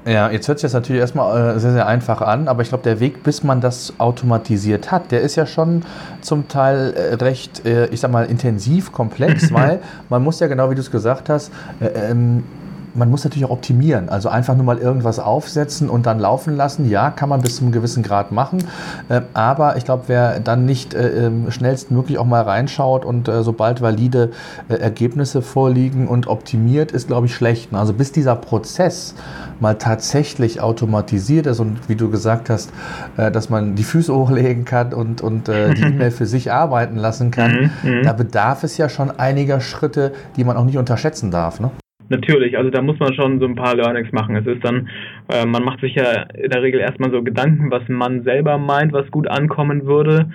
Ja, 0.06 0.30
jetzt 0.30 0.48
hört 0.48 0.58
sich 0.58 0.66
das 0.66 0.74
natürlich 0.74 1.00
erstmal 1.00 1.56
äh, 1.56 1.58
sehr, 1.58 1.72
sehr 1.72 1.86
einfach 1.86 2.20
an, 2.20 2.46
aber 2.46 2.60
ich 2.60 2.68
glaube, 2.68 2.84
der 2.84 3.00
Weg, 3.00 3.22
bis 3.22 3.42
man 3.42 3.62
das 3.62 3.98
automatisiert 3.98 4.92
hat, 4.92 5.10
der 5.10 5.22
ist 5.22 5.34
ja 5.36 5.46
schon 5.46 5.82
zum 6.20 6.46
Teil 6.46 6.92
äh, 6.92 7.14
recht, 7.14 7.64
äh, 7.64 7.86
ich 7.86 8.00
sag 8.00 8.10
mal, 8.10 8.26
intensiv, 8.26 8.92
komplex, 8.92 9.52
weil 9.52 9.80
man 10.10 10.22
muss 10.22 10.40
ja 10.40 10.46
genau 10.46 10.70
wie 10.70 10.74
du 10.74 10.82
es 10.82 10.90
gesagt 10.90 11.30
hast, 11.30 11.50
ähm, 11.80 12.44
man 12.94 13.10
muss 13.10 13.24
natürlich 13.24 13.44
auch 13.44 13.50
optimieren. 13.50 14.08
Also 14.08 14.28
einfach 14.28 14.54
nur 14.54 14.64
mal 14.64 14.78
irgendwas 14.78 15.18
aufsetzen 15.18 15.90
und 15.90 16.06
dann 16.06 16.18
laufen 16.18 16.56
lassen. 16.56 16.88
Ja, 16.88 17.10
kann 17.10 17.28
man 17.28 17.40
bis 17.40 17.56
zu 17.56 17.62
einem 17.62 17.72
gewissen 17.72 18.02
Grad 18.02 18.32
machen. 18.32 18.64
Äh, 19.08 19.22
aber 19.34 19.76
ich 19.76 19.84
glaube, 19.84 20.04
wer 20.06 20.40
dann 20.40 20.64
nicht 20.64 20.94
äh, 20.94 21.26
ähm, 21.26 21.50
schnellstmöglich 21.50 22.18
auch 22.18 22.26
mal 22.26 22.42
reinschaut 22.42 23.04
und 23.04 23.28
äh, 23.28 23.42
sobald 23.42 23.80
valide 23.80 24.30
Ergebnisse 24.68 25.42
vorliegen 25.42 26.08
und 26.08 26.26
optimiert, 26.26 26.92
ist, 26.92 27.08
glaube 27.08 27.26
ich, 27.26 27.34
schlecht. 27.34 27.72
Also 27.74 27.92
bis 27.92 28.12
dieser 28.12 28.36
Prozess 28.36 29.14
mal 29.60 29.76
tatsächlich 29.76 30.60
automatisiert 30.60 31.46
ist 31.46 31.60
und 31.60 31.88
wie 31.88 31.96
du 31.96 32.10
gesagt 32.10 32.50
hast, 32.50 32.70
dass 33.16 33.50
man 33.50 33.74
die 33.74 33.84
Füße 33.84 34.14
hochlegen 34.14 34.64
kann 34.64 34.92
und, 34.92 35.20
und 35.20 35.48
die 35.48 35.82
E-Mail 35.82 36.10
für 36.10 36.26
sich 36.26 36.52
arbeiten 36.52 36.96
lassen 36.96 37.30
kann, 37.30 37.70
mhm, 37.82 37.90
mhm, 37.90 38.02
da 38.02 38.12
bedarf 38.12 38.64
es 38.64 38.76
ja 38.76 38.88
schon 38.88 39.10
einiger 39.10 39.60
Schritte, 39.60 40.12
die 40.36 40.44
man 40.44 40.56
auch 40.56 40.64
nicht 40.64 40.78
unterschätzen 40.78 41.30
darf. 41.30 41.60
Ne? 41.60 41.70
Natürlich, 42.08 42.58
also 42.58 42.70
da 42.70 42.82
muss 42.82 42.98
man 42.98 43.14
schon 43.14 43.40
so 43.40 43.46
ein 43.46 43.54
paar 43.54 43.74
Learnings 43.76 44.12
machen. 44.12 44.36
Es 44.36 44.46
ist 44.46 44.62
dann, 44.62 44.88
äh, 45.32 45.46
man 45.46 45.64
macht 45.64 45.80
sich 45.80 45.94
ja 45.94 46.24
in 46.34 46.50
der 46.50 46.62
Regel 46.62 46.80
erstmal 46.80 47.10
so 47.10 47.22
Gedanken, 47.22 47.70
was 47.70 47.82
man 47.88 48.22
selber 48.24 48.58
meint, 48.58 48.92
was 48.92 49.10
gut 49.10 49.28
ankommen 49.28 49.86
würde. 49.86 50.26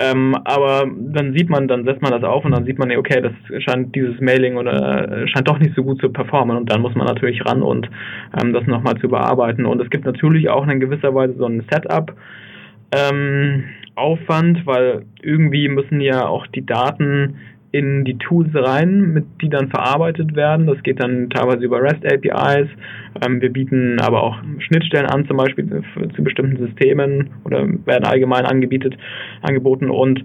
Ähm, 0.00 0.34
aber 0.44 0.90
dann 0.98 1.34
sieht 1.34 1.48
man, 1.48 1.68
dann 1.68 1.84
setzt 1.84 2.02
man 2.02 2.12
das 2.12 2.24
auf 2.24 2.44
und 2.44 2.52
dann 2.52 2.64
sieht 2.64 2.78
man, 2.78 2.90
okay, 2.96 3.20
das 3.20 3.62
scheint 3.62 3.94
dieses 3.94 4.20
Mailing 4.20 4.56
oder 4.56 5.22
äh, 5.22 5.28
scheint 5.28 5.48
doch 5.48 5.58
nicht 5.58 5.76
so 5.76 5.84
gut 5.84 6.00
zu 6.00 6.10
performen 6.10 6.56
und 6.56 6.70
dann 6.70 6.80
muss 6.80 6.94
man 6.94 7.06
natürlich 7.06 7.44
ran 7.44 7.62
und 7.62 7.88
ähm, 8.40 8.52
das 8.52 8.66
nochmal 8.66 8.96
zu 8.96 9.08
bearbeiten. 9.08 9.66
Und 9.66 9.80
es 9.80 9.90
gibt 9.90 10.04
natürlich 10.04 10.48
auch 10.48 10.66
in 10.66 10.80
gewisser 10.80 11.14
Weise 11.14 11.34
so 11.36 11.46
ein 11.46 11.64
Setup. 11.70 12.16
Ähm, 12.90 13.64
Aufwand, 13.94 14.66
weil 14.66 15.04
irgendwie 15.20 15.68
müssen 15.68 16.00
ja 16.00 16.26
auch 16.26 16.46
die 16.46 16.64
Daten 16.64 17.36
in 17.72 18.04
die 18.04 18.18
Tools 18.18 18.50
rein, 18.54 19.12
mit 19.12 19.24
die 19.40 19.48
dann 19.48 19.68
verarbeitet 19.68 20.36
werden. 20.36 20.66
Das 20.66 20.82
geht 20.82 21.00
dann 21.02 21.30
teilweise 21.30 21.64
über 21.64 21.82
REST 21.82 22.04
APIs. 22.04 22.68
Ähm, 23.24 23.40
wir 23.40 23.50
bieten 23.50 23.98
aber 24.00 24.22
auch 24.22 24.36
Schnittstellen 24.58 25.06
an, 25.06 25.26
zum 25.26 25.38
Beispiel 25.38 25.82
zu, 26.14 26.22
bestimmten 26.22 26.64
Systemen 26.64 27.30
oder 27.44 27.66
werden 27.86 28.04
allgemein 28.04 28.44
angebietet, 28.44 28.96
angeboten 29.40 29.90
und 29.90 30.22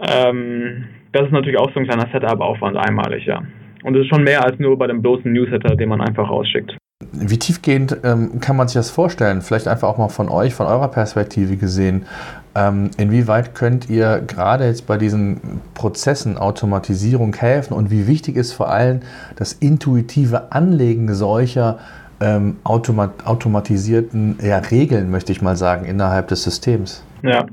ähm, 0.00 0.84
das 1.12 1.26
ist 1.26 1.32
natürlich 1.32 1.58
auch 1.58 1.72
so 1.72 1.80
ein 1.80 1.86
kleiner 1.86 2.08
Setup-Aufwand 2.12 2.76
einmalig, 2.76 3.26
ja. 3.26 3.42
Und 3.84 3.96
es 3.96 4.02
ist 4.02 4.08
schon 4.08 4.24
mehr 4.24 4.44
als 4.44 4.58
nur 4.58 4.78
bei 4.78 4.86
dem 4.86 5.02
bloßen 5.02 5.32
Newsletter, 5.32 5.76
den 5.76 5.88
man 5.88 6.00
einfach 6.00 6.28
rausschickt. 6.28 6.76
wie 7.12 7.38
tiefgehend 7.38 7.98
ähm, 8.04 8.40
kann 8.40 8.56
man 8.56 8.68
sich 8.68 8.74
das 8.74 8.90
vorstellen? 8.90 9.42
Vielleicht 9.42 9.68
einfach 9.68 9.88
auch 9.88 9.98
mal 9.98 10.08
von 10.08 10.28
euch, 10.28 10.54
von 10.54 10.66
eurer 10.66 10.88
Perspektive 10.88 11.56
gesehen. 11.56 12.06
Ähm, 12.54 12.90
inwieweit 12.98 13.54
könnt 13.54 13.88
ihr 13.88 14.22
gerade 14.26 14.66
jetzt 14.66 14.86
bei 14.86 14.98
diesen 14.98 15.40
Prozessen 15.74 16.36
Automatisierung 16.36 17.34
helfen 17.34 17.72
und 17.72 17.90
wie 17.90 18.06
wichtig 18.06 18.36
ist 18.36 18.52
vor 18.52 18.70
allem 18.70 19.00
das 19.36 19.54
intuitive 19.54 20.52
Anlegen 20.52 21.14
solcher 21.14 21.78
ähm, 22.20 22.56
automat 22.64 23.26
automatisierten 23.26 24.36
ja, 24.42 24.58
Regeln, 24.58 25.10
möchte 25.10 25.32
ich 25.32 25.40
mal 25.40 25.56
sagen, 25.56 25.86
innerhalb 25.86 26.28
des 26.28 26.42
Systems? 26.42 27.04
Ja, 27.22 27.46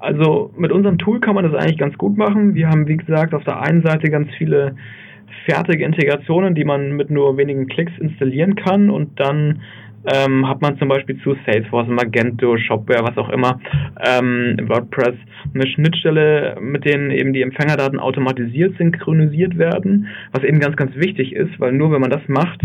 also 0.00 0.50
mit 0.56 0.72
unserem 0.72 0.98
Tool 0.98 1.20
kann 1.20 1.34
man 1.34 1.44
das 1.44 1.54
eigentlich 1.54 1.78
ganz 1.78 1.96
gut 1.96 2.16
machen. 2.16 2.54
Wir 2.54 2.68
haben, 2.68 2.88
wie 2.88 2.96
gesagt, 2.96 3.34
auf 3.34 3.44
der 3.44 3.60
einen 3.60 3.82
Seite 3.82 4.10
ganz 4.10 4.28
viele 4.36 4.74
fertige 5.44 5.84
Integrationen, 5.84 6.54
die 6.54 6.64
man 6.64 6.92
mit 6.92 7.10
nur 7.10 7.36
wenigen 7.36 7.66
Klicks 7.66 7.92
installieren 7.98 8.56
kann 8.56 8.90
und 8.90 9.18
dann 9.20 9.60
ähm, 10.06 10.48
hat 10.48 10.62
man 10.62 10.78
zum 10.78 10.88
Beispiel 10.88 11.18
zu 11.22 11.36
Salesforce, 11.46 11.88
Magento, 11.88 12.56
Shopware, 12.56 13.04
was 13.04 13.16
auch 13.18 13.28
immer, 13.28 13.60
ähm, 14.04 14.56
WordPress 14.66 15.14
eine 15.54 15.66
Schnittstelle, 15.66 16.56
mit 16.60 16.84
denen 16.84 17.10
eben 17.10 17.32
die 17.32 17.42
Empfängerdaten 17.42 17.98
automatisiert 17.98 18.76
synchronisiert 18.78 19.58
werden, 19.58 20.06
was 20.32 20.44
eben 20.44 20.60
ganz, 20.60 20.76
ganz 20.76 20.94
wichtig 20.96 21.32
ist, 21.32 21.58
weil 21.60 21.72
nur 21.72 21.92
wenn 21.92 22.00
man 22.00 22.10
das 22.10 22.26
macht, 22.28 22.60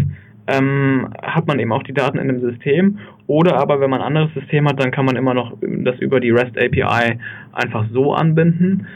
ähm, 0.47 1.09
hat 1.21 1.47
man 1.47 1.59
eben 1.59 1.71
auch 1.71 1.83
die 1.83 1.93
Daten 1.93 2.19
in 2.19 2.27
dem 2.27 2.39
System. 2.39 2.99
Oder 3.27 3.57
aber 3.57 3.79
wenn 3.79 3.89
man 3.89 4.01
ein 4.01 4.07
anderes 4.07 4.33
System 4.33 4.67
hat, 4.67 4.79
dann 4.79 4.91
kann 4.91 5.05
man 5.05 5.15
immer 5.15 5.33
noch 5.33 5.53
das 5.61 5.99
über 5.99 6.19
die 6.19 6.29
REST 6.29 6.57
API 6.57 7.17
einfach 7.51 7.85
so 7.91 8.13
anbinden. 8.13 8.87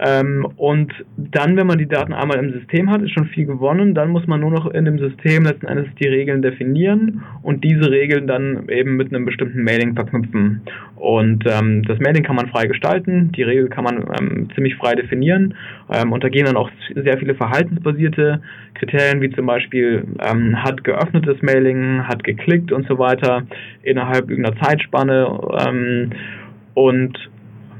Ähm, 0.00 0.46
und 0.56 0.92
dann, 1.16 1.56
wenn 1.56 1.66
man 1.66 1.78
die 1.78 1.88
Daten 1.88 2.12
einmal 2.12 2.38
im 2.38 2.52
System 2.52 2.90
hat, 2.90 3.02
ist 3.02 3.12
schon 3.12 3.26
viel 3.26 3.46
gewonnen. 3.46 3.94
Dann 3.94 4.10
muss 4.10 4.26
man 4.26 4.40
nur 4.40 4.50
noch 4.50 4.66
in 4.70 4.84
dem 4.84 4.98
System 4.98 5.44
letzten 5.44 5.66
Endes 5.66 5.86
die 6.00 6.06
Regeln 6.06 6.42
definieren 6.42 7.22
und 7.42 7.64
diese 7.64 7.90
Regeln 7.90 8.26
dann 8.26 8.68
eben 8.68 8.96
mit 8.96 9.12
einem 9.12 9.24
bestimmten 9.24 9.62
Mailing 9.64 9.94
verknüpfen. 9.94 10.62
Und 10.96 11.44
ähm, 11.46 11.82
das 11.84 11.98
Mailing 11.98 12.22
kann 12.22 12.36
man 12.36 12.48
frei 12.48 12.66
gestalten, 12.66 13.32
die 13.32 13.42
Regel 13.42 13.68
kann 13.68 13.84
man 13.84 14.04
ähm, 14.20 14.48
ziemlich 14.54 14.76
frei 14.76 14.94
definieren 14.94 15.54
ähm, 15.92 16.12
und 16.12 16.22
da 16.24 16.28
gehen 16.28 16.46
dann 16.46 16.56
auch 16.56 16.70
sehr 16.94 17.18
viele 17.18 17.34
verhaltensbasierte 17.34 18.40
Kriterien, 18.74 19.20
wie 19.20 19.30
zum 19.30 19.46
Beispiel 19.46 20.04
ähm, 20.20 20.62
hat 20.62 20.84
geöffnetes 20.84 21.40
Mailing, 21.42 22.06
hat 22.06 22.24
geklickt 22.24 22.72
und 22.72 22.86
so 22.88 22.98
weiter 22.98 23.42
innerhalb 23.82 24.30
irgendeiner 24.30 24.60
Zeitspanne 24.60 25.40
ähm, 25.66 26.10
und 26.74 27.18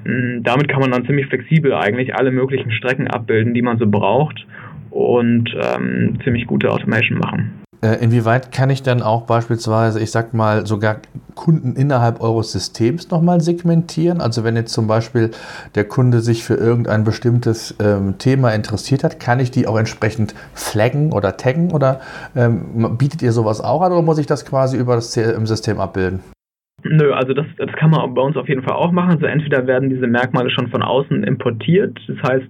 damit 0.04 0.68
kann 0.68 0.80
man 0.80 0.90
dann 0.90 1.06
ziemlich 1.06 1.26
flexibel 1.26 1.74
eigentlich 1.74 2.14
alle 2.14 2.30
möglichen 2.30 2.70
Strecken 2.70 3.08
abbilden, 3.08 3.54
die 3.54 3.62
man 3.62 3.78
so 3.78 3.86
braucht 3.86 4.46
und 4.90 5.54
ähm, 5.60 6.18
ziemlich 6.24 6.46
gute 6.46 6.70
Automation 6.70 7.18
machen. 7.18 7.52
Äh, 7.80 8.02
inwieweit 8.02 8.50
kann 8.50 8.70
ich 8.70 8.82
dann 8.82 9.02
auch 9.02 9.22
beispielsweise, 9.22 10.00
ich 10.00 10.10
sag 10.10 10.34
mal, 10.34 10.66
sogar 10.66 10.96
Kunden 11.36 11.76
innerhalb 11.76 12.20
eures 12.20 12.50
Systems 12.50 13.08
nochmal 13.10 13.40
segmentieren? 13.40 14.20
Also 14.20 14.42
wenn 14.42 14.56
jetzt 14.56 14.72
zum 14.72 14.88
Beispiel 14.88 15.30
der 15.76 15.84
Kunde 15.84 16.20
sich 16.20 16.42
für 16.42 16.54
irgendein 16.54 17.04
bestimmtes 17.04 17.76
ähm, 17.78 18.18
Thema 18.18 18.50
interessiert 18.50 19.04
hat, 19.04 19.20
kann 19.20 19.38
ich 19.38 19.52
die 19.52 19.68
auch 19.68 19.78
entsprechend 19.78 20.34
flaggen 20.54 21.12
oder 21.12 21.36
taggen 21.36 21.70
oder 21.70 22.00
ähm, 22.34 22.96
bietet 22.98 23.22
ihr 23.22 23.32
sowas 23.32 23.60
auch 23.60 23.82
an 23.82 23.92
oder 23.92 24.02
muss 24.02 24.18
ich 24.18 24.26
das 24.26 24.44
quasi 24.44 24.76
über 24.76 24.96
das 24.96 25.12
CRM-System 25.12 25.78
abbilden? 25.78 26.20
Nö, 26.84 27.12
also 27.12 27.34
das, 27.34 27.46
das 27.56 27.72
kann 27.72 27.90
man 27.90 28.14
bei 28.14 28.22
uns 28.22 28.36
auf 28.36 28.48
jeden 28.48 28.62
Fall 28.62 28.74
auch 28.74 28.92
machen. 28.92 29.10
Also 29.10 29.26
entweder 29.26 29.66
werden 29.66 29.90
diese 29.90 30.06
Merkmale 30.06 30.50
schon 30.50 30.68
von 30.68 30.82
außen 30.82 31.24
importiert, 31.24 31.98
das 32.06 32.16
heißt, 32.30 32.48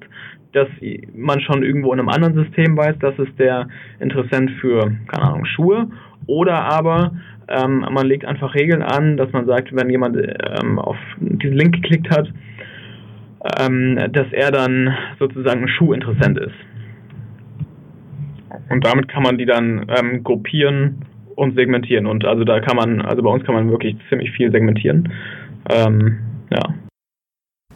dass 0.53 0.69
man 1.15 1.41
schon 1.41 1.63
irgendwo 1.63 1.93
in 1.93 2.01
einem 2.01 2.09
anderen 2.09 2.35
System 2.35 2.77
weiß, 2.77 2.97
das 3.01 3.19
ist 3.19 3.39
der 3.39 3.69
Interessent 4.01 4.51
für, 4.61 4.93
keine 5.09 5.25
Ahnung, 5.25 5.45
Schuhe, 5.45 5.89
oder 6.27 6.65
aber 6.65 7.13
ähm, 7.49 7.87
man 7.91 8.07
legt 8.07 8.25
einfach 8.25 8.55
Regeln 8.55 8.83
an, 8.83 9.17
dass 9.17 9.33
man 9.33 9.47
sagt, 9.47 9.75
wenn 9.75 9.91
jemand 9.91 10.17
ähm, 10.17 10.79
auf 10.79 10.97
diesen 11.21 11.57
Link 11.57 11.77
geklickt 11.77 12.11
hat, 12.11 12.31
ähm, 13.59 13.99
dass 14.13 14.27
er 14.33 14.51
dann 14.51 14.95
sozusagen 15.19 15.63
ein 15.63 15.69
Schuhinteressent 15.69 16.39
ist. 16.39 16.55
Und 18.69 18.85
damit 18.85 19.09
kann 19.09 19.23
man 19.23 19.39
die 19.39 19.47
dann 19.47 19.87
ähm, 19.89 20.23
gruppieren 20.23 21.03
und 21.39 21.55
segmentieren. 21.55 22.07
Und 22.07 22.25
also 22.25 22.43
da 22.43 22.59
kann 22.61 22.77
man, 22.77 23.01
also 23.01 23.23
bei 23.23 23.31
uns 23.31 23.45
kann 23.45 23.55
man 23.55 23.71
wirklich 23.71 23.97
ziemlich 24.09 24.33
viel 24.33 24.51
segmentieren. 24.51 25.13
Ähm, 25.71 26.19
ja. 26.51 26.75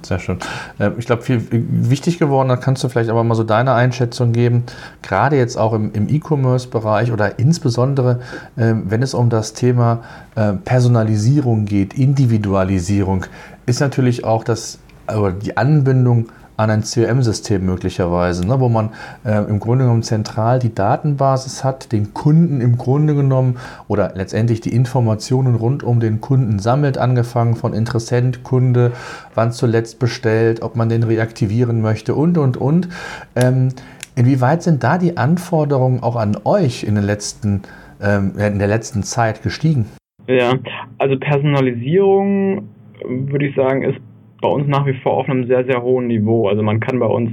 Sehr 0.03 0.19
schön. 0.19 0.39
Ähm, 0.81 0.95
ich 0.99 1.07
glaube, 1.07 1.23
viel 1.23 1.41
wichtig 1.51 2.19
geworden, 2.19 2.49
da 2.49 2.57
kannst 2.57 2.83
du 2.83 2.89
vielleicht 2.89 3.09
aber 3.09 3.23
mal 3.23 3.37
so 3.37 3.45
deine 3.45 3.73
Einschätzung 3.75 4.33
geben, 4.33 4.65
gerade 5.01 5.37
jetzt 5.37 5.57
auch 5.57 5.75
im, 5.75 5.93
E-Commerce-Bereich 5.95 7.13
oder 7.13 7.39
insbesondere, 7.39 8.19
ähm, 8.59 8.83
wenn 8.89 9.01
es 9.01 9.15
um 9.15 9.31
das 9.31 9.53
Thema 9.53 10.03
äh, 10.35 10.55
Personalisierung 10.55 11.65
geht, 11.65 11.95
Individualisierung, 11.95 13.27
ist 13.67 13.81
natürlich 13.81 14.25
auch 14.25 14.43
das, 14.43 14.81
oder 15.07 15.31
die 15.31 15.57
Anbindung 15.57 16.31
an 16.57 16.71
ein 16.71 16.83
CRM-System 16.83 17.65
möglicherweise, 17.65 18.47
ne, 18.47 18.61
wo 18.61 18.69
man 18.69 18.91
äh, 19.25 19.39
im 19.49 19.61
Grunde 19.61 19.85
genommen 19.85 20.03
zentral 20.03 20.59
die 20.59 20.75
Datenbasis 20.75 21.65
hat, 21.65 21.93
den 21.93 22.15
Kunden 22.15 22.61
im 22.61 22.79
Grunde 22.79 23.15
genommen 23.15 23.57
oder 23.89 24.13
letztendlich 24.15 24.61
die 24.61 24.75
Informationen 24.75 25.55
rund 25.55 25.83
um 25.83 26.01
den 26.01 26.21
Kunden 26.21 26.59
sammelt, 26.59 26.99
angefangen 26.99 27.57
von 27.57 27.73
Interessent, 27.73 28.45
Kunde, 28.45 28.93
wann 29.35 29.53
zuletzt 29.53 29.99
bestellt, 29.99 30.63
ob 30.63 30.77
man 30.77 30.89
den 30.89 31.03
reaktivieren 31.03 31.81
möchte 31.81 32.15
und, 32.15 32.39
und, 32.39 32.57
und. 32.57 32.89
Ähm, 33.35 33.71
inwieweit 34.15 34.63
sind 34.63 34.85
da 34.85 34.99
die 34.99 35.17
Anforderungen 35.17 36.03
auch 36.03 36.17
an 36.17 36.37
euch 36.45 36.85
in, 36.85 36.95
den 36.95 37.05
letzten, 37.05 37.63
ähm, 38.03 38.33
in 38.39 38.59
der 38.59 38.69
letzten 38.69 39.03
Zeit 39.03 39.43
gestiegen? 39.43 39.87
Ja, 40.29 40.55
also 40.99 41.19
Personalisierung 41.19 42.69
würde 43.05 43.47
ich 43.47 43.57
sagen, 43.57 43.83
ist 43.83 43.99
bei 44.43 44.49
uns 44.49 44.69
nach 44.69 44.85
wie 44.85 44.99
vor 45.03 45.13
auf 45.15 45.29
einem 45.29 45.47
sehr, 45.47 45.65
sehr 45.65 45.83
hohen 45.83 46.09
Niveau. 46.09 46.49
Also 46.49 46.63
man 46.63 46.81
kann 46.81 46.99
bei 46.99 47.07
uns 47.07 47.31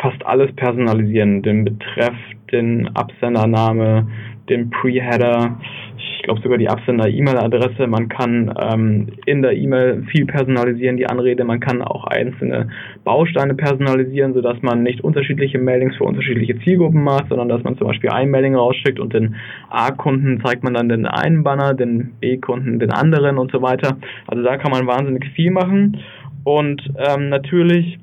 fast 0.00 0.24
alles 0.24 0.50
personalisieren. 0.56 1.42
Den 1.42 1.64
Betreff, 1.64 2.14
den 2.50 2.88
Absendername, 2.94 4.06
den 4.48 4.70
Pre-Header, 4.70 5.58
ich 5.96 6.22
glaube 6.24 6.40
sogar 6.42 6.58
die 6.58 6.68
Absender-E-Mail-Adresse. 6.68 7.86
Man 7.86 8.08
kann 8.08 8.54
ähm, 8.60 9.08
in 9.26 9.42
der 9.42 9.56
E-Mail 9.56 10.04
viel 10.10 10.26
personalisieren, 10.26 10.96
die 10.96 11.06
Anrede. 11.06 11.44
Man 11.44 11.60
kann 11.60 11.82
auch 11.82 12.04
einzelne 12.04 12.68
Bausteine 13.04 13.54
personalisieren, 13.54 14.34
sodass 14.34 14.60
man 14.62 14.82
nicht 14.82 15.02
unterschiedliche 15.02 15.58
Mailings 15.58 15.96
für 15.96 16.04
unterschiedliche 16.04 16.58
Zielgruppen 16.60 17.02
macht, 17.02 17.28
sondern 17.28 17.48
dass 17.48 17.62
man 17.62 17.76
zum 17.78 17.86
Beispiel 17.86 18.10
ein 18.10 18.30
Mailing 18.30 18.54
rausschickt 18.54 19.00
und 19.00 19.14
den 19.14 19.36
A-Kunden 19.70 20.42
zeigt 20.44 20.62
man 20.62 20.74
dann 20.74 20.88
den 20.88 21.06
einen 21.06 21.42
Banner, 21.42 21.74
den 21.74 22.12
B-Kunden 22.20 22.78
den 22.78 22.92
anderen 22.92 23.38
und 23.38 23.50
so 23.50 23.62
weiter. 23.62 23.96
Also 24.26 24.42
da 24.42 24.56
kann 24.58 24.72
man 24.72 24.86
wahnsinnig 24.86 25.26
viel 25.34 25.50
machen. 25.50 25.98
Und 26.44 26.82
ähm, 26.96 27.28
natürlich, 27.28 27.98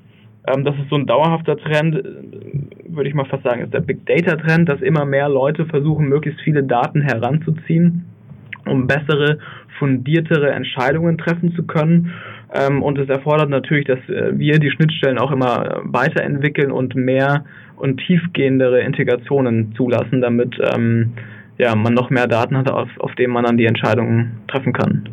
ähm, 0.47 0.63
das 0.63 0.75
ist 0.75 0.89
so 0.89 0.95
ein 0.95 1.05
dauerhafter 1.05 1.57
Trend, 1.57 1.95
äh, 1.95 2.03
würde 2.87 3.09
ich 3.09 3.15
mal 3.15 3.25
fast 3.25 3.43
sagen, 3.43 3.61
ist 3.61 3.73
der 3.73 3.81
Big 3.81 4.05
Data 4.05 4.35
Trend, 4.35 4.69
dass 4.69 4.81
immer 4.81 5.05
mehr 5.05 5.29
Leute 5.29 5.65
versuchen, 5.65 6.07
möglichst 6.07 6.41
viele 6.41 6.63
Daten 6.63 7.01
heranzuziehen, 7.01 8.05
um 8.65 8.87
bessere, 8.87 9.39
fundiertere 9.79 10.51
Entscheidungen 10.51 11.17
treffen 11.17 11.53
zu 11.55 11.63
können. 11.63 12.13
Ähm, 12.53 12.81
und 12.81 12.97
es 12.97 13.09
erfordert 13.09 13.49
natürlich, 13.49 13.85
dass 13.85 13.99
äh, 14.09 14.37
wir 14.37 14.59
die 14.59 14.71
Schnittstellen 14.71 15.17
auch 15.17 15.31
immer 15.31 15.65
äh, 15.65 15.79
weiterentwickeln 15.83 16.71
und 16.71 16.95
mehr 16.95 17.45
und 17.75 17.97
tiefgehendere 17.97 18.81
Integrationen 18.81 19.73
zulassen, 19.75 20.21
damit 20.21 20.55
ähm, 20.73 21.13
ja, 21.57 21.75
man 21.75 21.93
noch 21.93 22.09
mehr 22.09 22.27
Daten 22.27 22.57
hat, 22.57 22.69
auf, 22.69 22.89
auf 22.99 23.13
denen 23.15 23.33
man 23.33 23.43
dann 23.43 23.57
die 23.57 23.65
Entscheidungen 23.65 24.37
treffen 24.47 24.73
kann. 24.73 25.09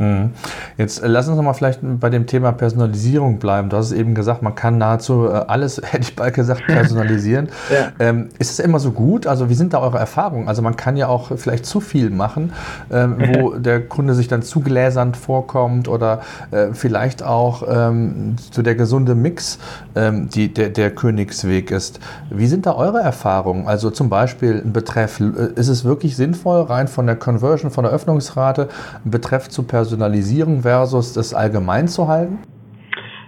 Mhm. 0.00 0.30
Jetzt 0.78 1.02
äh, 1.02 1.06
lass 1.06 1.28
uns 1.28 1.36
noch 1.36 1.44
mal 1.44 1.52
vielleicht 1.52 1.80
bei 1.82 2.08
dem 2.08 2.26
Thema 2.26 2.52
Personalisierung 2.52 3.38
bleiben. 3.38 3.68
Du 3.68 3.76
hast 3.76 3.86
es 3.86 3.92
eben 3.92 4.14
gesagt, 4.14 4.40
man 4.42 4.54
kann 4.54 4.78
nahezu 4.78 5.26
äh, 5.26 5.44
alles, 5.46 5.80
hätte 5.84 6.00
ich 6.00 6.16
bald 6.16 6.34
gesagt, 6.34 6.66
personalisieren. 6.66 7.50
ja. 7.70 7.92
ähm, 7.98 8.30
ist 8.38 8.50
es 8.50 8.58
immer 8.60 8.80
so 8.80 8.92
gut? 8.92 9.26
Also 9.26 9.50
wie 9.50 9.54
sind 9.54 9.74
da 9.74 9.80
eure 9.80 9.98
Erfahrungen? 9.98 10.48
Also 10.48 10.62
man 10.62 10.76
kann 10.76 10.96
ja 10.96 11.08
auch 11.08 11.32
vielleicht 11.36 11.66
zu 11.66 11.80
viel 11.80 12.08
machen, 12.08 12.52
ähm, 12.90 13.18
wo 13.34 13.50
der 13.58 13.86
Kunde 13.86 14.14
sich 14.14 14.26
dann 14.26 14.42
zu 14.42 14.60
gläsernd 14.60 15.18
vorkommt 15.18 15.86
oder 15.86 16.20
äh, 16.50 16.68
vielleicht 16.72 17.22
auch 17.22 17.62
ähm, 17.68 18.36
so 18.50 18.62
der 18.62 18.76
gesunde 18.76 19.14
Mix 19.14 19.58
ähm, 19.94 20.30
die, 20.30 20.52
der, 20.52 20.70
der 20.70 20.92
Königsweg 20.92 21.70
ist. 21.70 22.00
Wie 22.30 22.46
sind 22.46 22.64
da 22.64 22.74
eure 22.74 23.00
Erfahrungen? 23.00 23.68
Also 23.68 23.90
zum 23.90 24.08
Beispiel 24.08 24.62
ein 24.64 24.72
Betreff, 24.72 25.20
äh, 25.20 25.52
ist 25.56 25.68
es 25.68 25.84
wirklich 25.84 26.16
sinnvoll, 26.16 26.62
rein 26.62 26.88
von 26.88 27.04
der 27.04 27.16
Conversion, 27.16 27.70
von 27.70 27.84
der 27.84 27.92
Öffnungsrate, 27.92 28.70
einen 29.04 29.10
Betreff 29.10 29.50
zu 29.50 29.64
personalisieren? 29.64 29.89
Personalisierung 29.90 30.62
versus 30.62 31.12
das 31.14 31.34
allgemein 31.34 31.88
zu 31.88 32.06
halten? 32.06 32.38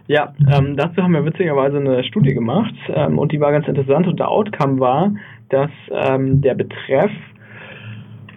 Ja, 0.07 0.33
ähm, 0.53 0.77
dazu 0.77 1.03
haben 1.03 1.13
wir 1.13 1.25
witzigerweise 1.25 1.79
eine 1.79 2.05
Studie 2.05 2.35
gemacht 2.35 2.75
ähm, 2.95 3.19
und 3.19 3.33
die 3.33 3.41
war 3.41 3.51
ganz 3.51 3.67
interessant 3.67 4.07
und 4.07 4.21
der 4.21 4.29
Outcome 4.29 4.79
war, 4.79 5.13
dass 5.49 5.71
ähm, 5.91 6.41
der 6.41 6.55
Betreff 6.55 7.11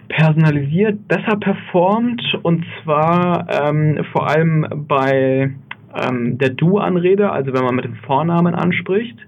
personalisiert 0.08 1.06
besser 1.06 1.36
performt 1.36 2.22
und 2.42 2.64
zwar 2.82 3.46
ähm, 3.48 4.04
vor 4.12 4.28
allem 4.28 4.66
bei 4.88 5.52
ähm, 5.94 6.38
der 6.38 6.50
Du-Anrede, 6.50 7.30
also 7.30 7.52
wenn 7.52 7.64
man 7.64 7.76
mit 7.76 7.84
dem 7.84 7.96
Vornamen 8.06 8.54
anspricht. 8.54 9.18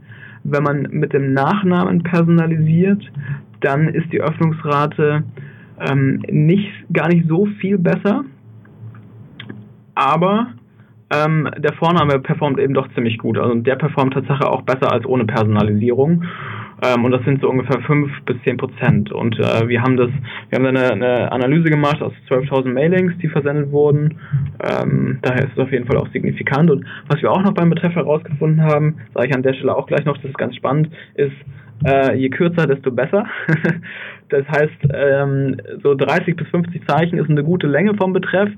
Wenn 0.44 0.62
man 0.62 0.82
mit 0.90 1.12
dem 1.12 1.34
Nachnamen 1.34 2.02
personalisiert, 2.02 3.02
dann 3.60 3.88
ist 3.88 4.12
die 4.12 4.20
Öffnungsrate 4.20 5.22
ähm, 5.88 6.22
nicht 6.30 6.72
gar 6.92 7.08
nicht 7.08 7.28
so 7.28 7.46
viel 7.60 7.76
besser, 7.78 8.24
aber 9.98 10.54
ähm, 11.10 11.48
der 11.58 11.72
Vorname 11.72 12.20
performt 12.20 12.58
eben 12.60 12.74
doch 12.74 12.88
ziemlich 12.94 13.18
gut. 13.18 13.38
Also 13.38 13.54
der 13.54 13.76
performt 13.76 14.14
tatsächlich 14.14 14.46
auch 14.46 14.62
besser 14.62 14.92
als 14.92 15.06
ohne 15.06 15.24
Personalisierung. 15.24 16.24
Ähm, 16.82 17.04
und 17.04 17.10
das 17.10 17.24
sind 17.24 17.40
so 17.40 17.48
ungefähr 17.48 17.80
5 17.80 18.24
bis 18.24 18.36
10 18.44 18.56
Prozent. 18.58 19.10
Und 19.10 19.38
äh, 19.38 19.66
wir 19.66 19.82
haben 19.82 19.96
das, 19.96 20.10
wir 20.50 20.58
haben 20.58 20.66
eine, 20.66 20.92
eine 20.92 21.32
Analyse 21.32 21.70
gemacht 21.70 22.00
aus 22.02 22.12
12.000 22.28 22.72
Mailings, 22.72 23.14
die 23.18 23.28
versendet 23.28 23.72
wurden. 23.72 24.18
Ähm, 24.62 25.18
daher 25.22 25.44
ist 25.44 25.52
es 25.54 25.58
auf 25.58 25.72
jeden 25.72 25.86
Fall 25.86 25.96
auch 25.96 26.08
signifikant. 26.12 26.70
Und 26.70 26.84
was 27.08 27.20
wir 27.20 27.32
auch 27.32 27.42
noch 27.42 27.54
beim 27.54 27.70
Betreff 27.70 27.94
herausgefunden 27.94 28.62
haben, 28.62 28.98
sage 29.14 29.28
ich 29.28 29.34
an 29.34 29.42
der 29.42 29.54
Stelle 29.54 29.74
auch 29.74 29.86
gleich 29.86 30.04
noch, 30.04 30.16
das 30.18 30.26
ist 30.26 30.38
ganz 30.38 30.54
spannend, 30.54 30.90
ist, 31.14 31.32
äh, 31.84 32.16
je 32.16 32.28
kürzer, 32.28 32.66
desto 32.66 32.90
besser. 32.90 33.26
das 34.28 34.46
heißt, 34.48 34.88
ähm, 34.92 35.56
so 35.82 35.94
30 35.94 36.36
bis 36.36 36.48
50 36.48 36.86
Zeichen 36.86 37.18
ist 37.18 37.30
eine 37.30 37.44
gute 37.44 37.66
Länge 37.66 37.94
vom 37.94 38.12
Betreff. 38.12 38.50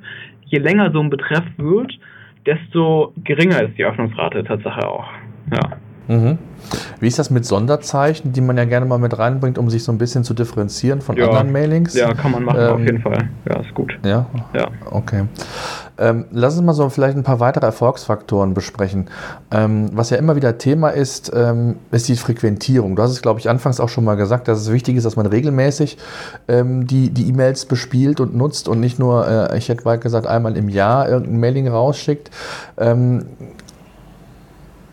Je 0.51 0.59
länger 0.59 0.91
so 0.93 1.01
ein 1.01 1.11
Betreff 1.11 1.45
wird, 1.57 1.93
desto 2.45 3.13
geringer 3.25 3.63
ist 3.63 3.79
die 3.79 3.85
Öffnungsrate 3.85 4.45
Tatsache 4.45 4.87
auch. 4.87 5.07
Ja. 5.53 5.79
Mhm. 6.11 6.39
Wie 6.99 7.07
ist 7.07 7.19
das 7.19 7.31
mit 7.31 7.47
Sonderzeichen, 7.47 8.33
die 8.33 8.41
man 8.41 8.57
ja 8.57 8.65
gerne 8.65 8.85
mal 8.85 8.99
mit 8.99 9.17
reinbringt, 9.17 9.59
um 9.59 9.71
sich 9.71 9.85
so 9.85 9.93
ein 9.93 9.99
bisschen 9.99 10.25
zu 10.25 10.35
differenzieren 10.35 11.01
von 11.01 11.17
ja. 11.17 11.27
anderen 11.27 11.53
Mailings? 11.53 11.95
Ja, 11.95 12.13
kann 12.15 12.33
man 12.33 12.45
machen, 12.45 12.61
ähm, 12.61 12.73
auf 12.73 12.81
jeden 12.81 13.01
Fall. 13.01 13.31
Ja, 13.49 13.61
ist 13.61 13.75
gut. 13.75 13.97
Ja? 14.05 14.27
Ja. 14.53 14.69
Okay. 14.91 15.25
Ähm, 15.99 16.27
lass 16.31 16.57
uns 16.57 16.65
mal 16.65 16.73
so 16.73 16.89
vielleicht 16.89 17.17
ein 17.17 17.23
paar 17.23 17.41
weitere 17.41 17.67
Erfolgsfaktoren 17.67 18.55
besprechen. 18.55 19.09
Ähm, 19.51 19.91
was 19.93 20.11
ja 20.11 20.17
immer 20.17 20.35
wieder 20.35 20.59
Thema 20.59 20.89
ist, 20.89 21.31
ähm, 21.35 21.77
ist 21.93 22.09
die 22.09 22.17
Frequentierung. 22.17 22.97
Du 22.97 23.03
hast 23.03 23.13
es, 23.13 23.23
glaube 23.23 23.39
ich, 23.39 23.49
anfangs 23.49 23.79
auch 23.81 23.89
schon 23.89 24.05
mal 24.05 24.17
gesagt, 24.17 24.49
dass 24.49 24.61
es 24.61 24.73
wichtig 24.73 24.97
ist, 24.97 25.05
dass 25.05 25.17
man 25.17 25.27
regelmäßig 25.27 25.97
ähm, 26.49 26.87
die 26.87 27.29
E-Mails 27.29 27.67
bespielt 27.67 28.21
und 28.21 28.35
nutzt 28.35 28.67
und 28.67 28.81
nicht 28.81 28.99
nur, 28.99 29.29
äh, 29.29 29.59
ich 29.59 29.69
hätte 29.69 29.85
bald 29.85 30.01
gesagt, 30.01 30.27
einmal 30.27 30.57
im 30.57 30.69
Jahr 30.69 31.09
irgendein 31.09 31.39
Mailing 31.39 31.69
rausschickt. 31.69 32.31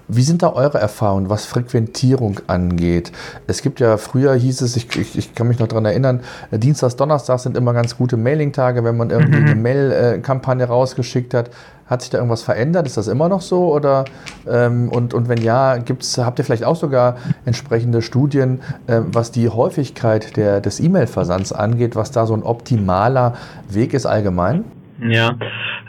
Wie 0.10 0.22
sind 0.22 0.42
da 0.42 0.54
eure 0.54 0.78
Erfahrungen, 0.78 1.30
was 1.30 1.46
Frequentierung 1.46 2.40
angeht? 2.48 3.12
Es 3.46 3.62
gibt 3.62 3.82
ja, 3.82 3.98
früher 3.98 4.34
hieß 4.34 4.62
es, 4.62 4.78
ich, 4.78 4.96
ich, 4.96 5.18
ich 5.18 5.36
kann 5.36 5.48
mich 5.50 5.60
noch 5.60 5.68
daran 5.68 5.84
erinnern, 5.86 6.22
äh, 6.52 6.60
Dienstags, 6.60 6.96
Donnerstags 6.96 7.44
sind 7.44 7.58
immer 7.58 7.74
ganz 7.74 7.98
gute 7.98 8.16
Mailing-Tage, 8.16 8.84
wenn 8.86 8.96
man 8.96 9.10
irgendwie 9.10 9.40
mhm. 9.40 9.46
eine 9.46 9.56
Mail-Kampagne 9.56 10.66
rausgeschickt 10.66 11.34
hat. 11.34 11.50
Hat 11.88 12.02
sich 12.02 12.10
da 12.10 12.18
irgendwas 12.18 12.42
verändert? 12.42 12.86
Ist 12.86 12.98
das 12.98 13.08
immer 13.08 13.30
noch 13.30 13.42
so? 13.42 13.74
Oder, 13.74 14.06
ähm, 14.50 14.90
und, 14.90 15.14
und 15.14 15.30
wenn 15.30 15.42
ja, 15.42 15.78
gibt's, 15.78 16.18
habt 16.18 16.38
ihr 16.40 16.46
vielleicht 16.46 16.66
auch 16.66 16.76
sogar 16.76 17.18
entsprechende 17.46 18.02
Studien, 18.02 18.60
äh, 18.88 19.00
was 19.06 19.32
die 19.32 19.50
Häufigkeit 19.50 20.36
der, 20.38 20.62
des 20.62 20.80
E-Mail-Versands 20.80 21.54
angeht, 21.54 21.96
was 21.96 22.12
da 22.12 22.26
so 22.26 22.34
ein 22.34 22.44
optimaler 22.44 23.36
Weg 23.70 23.94
ist 23.94 24.06
allgemein? 24.06 24.66
Ja, 25.00 25.36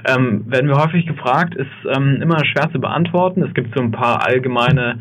ähm, 0.07 0.45
werden 0.47 0.69
wir 0.69 0.77
häufig 0.77 1.07
gefragt, 1.07 1.55
ist 1.55 1.67
ähm, 1.97 2.21
immer 2.23 2.45
schwer 2.45 2.71
zu 2.73 2.81
beantworten. 2.81 3.43
Es 3.43 3.55
gibt 3.55 3.75
so 3.77 3.83
ein 3.83 3.91
paar 3.91 4.27
allgemeine 4.27 4.99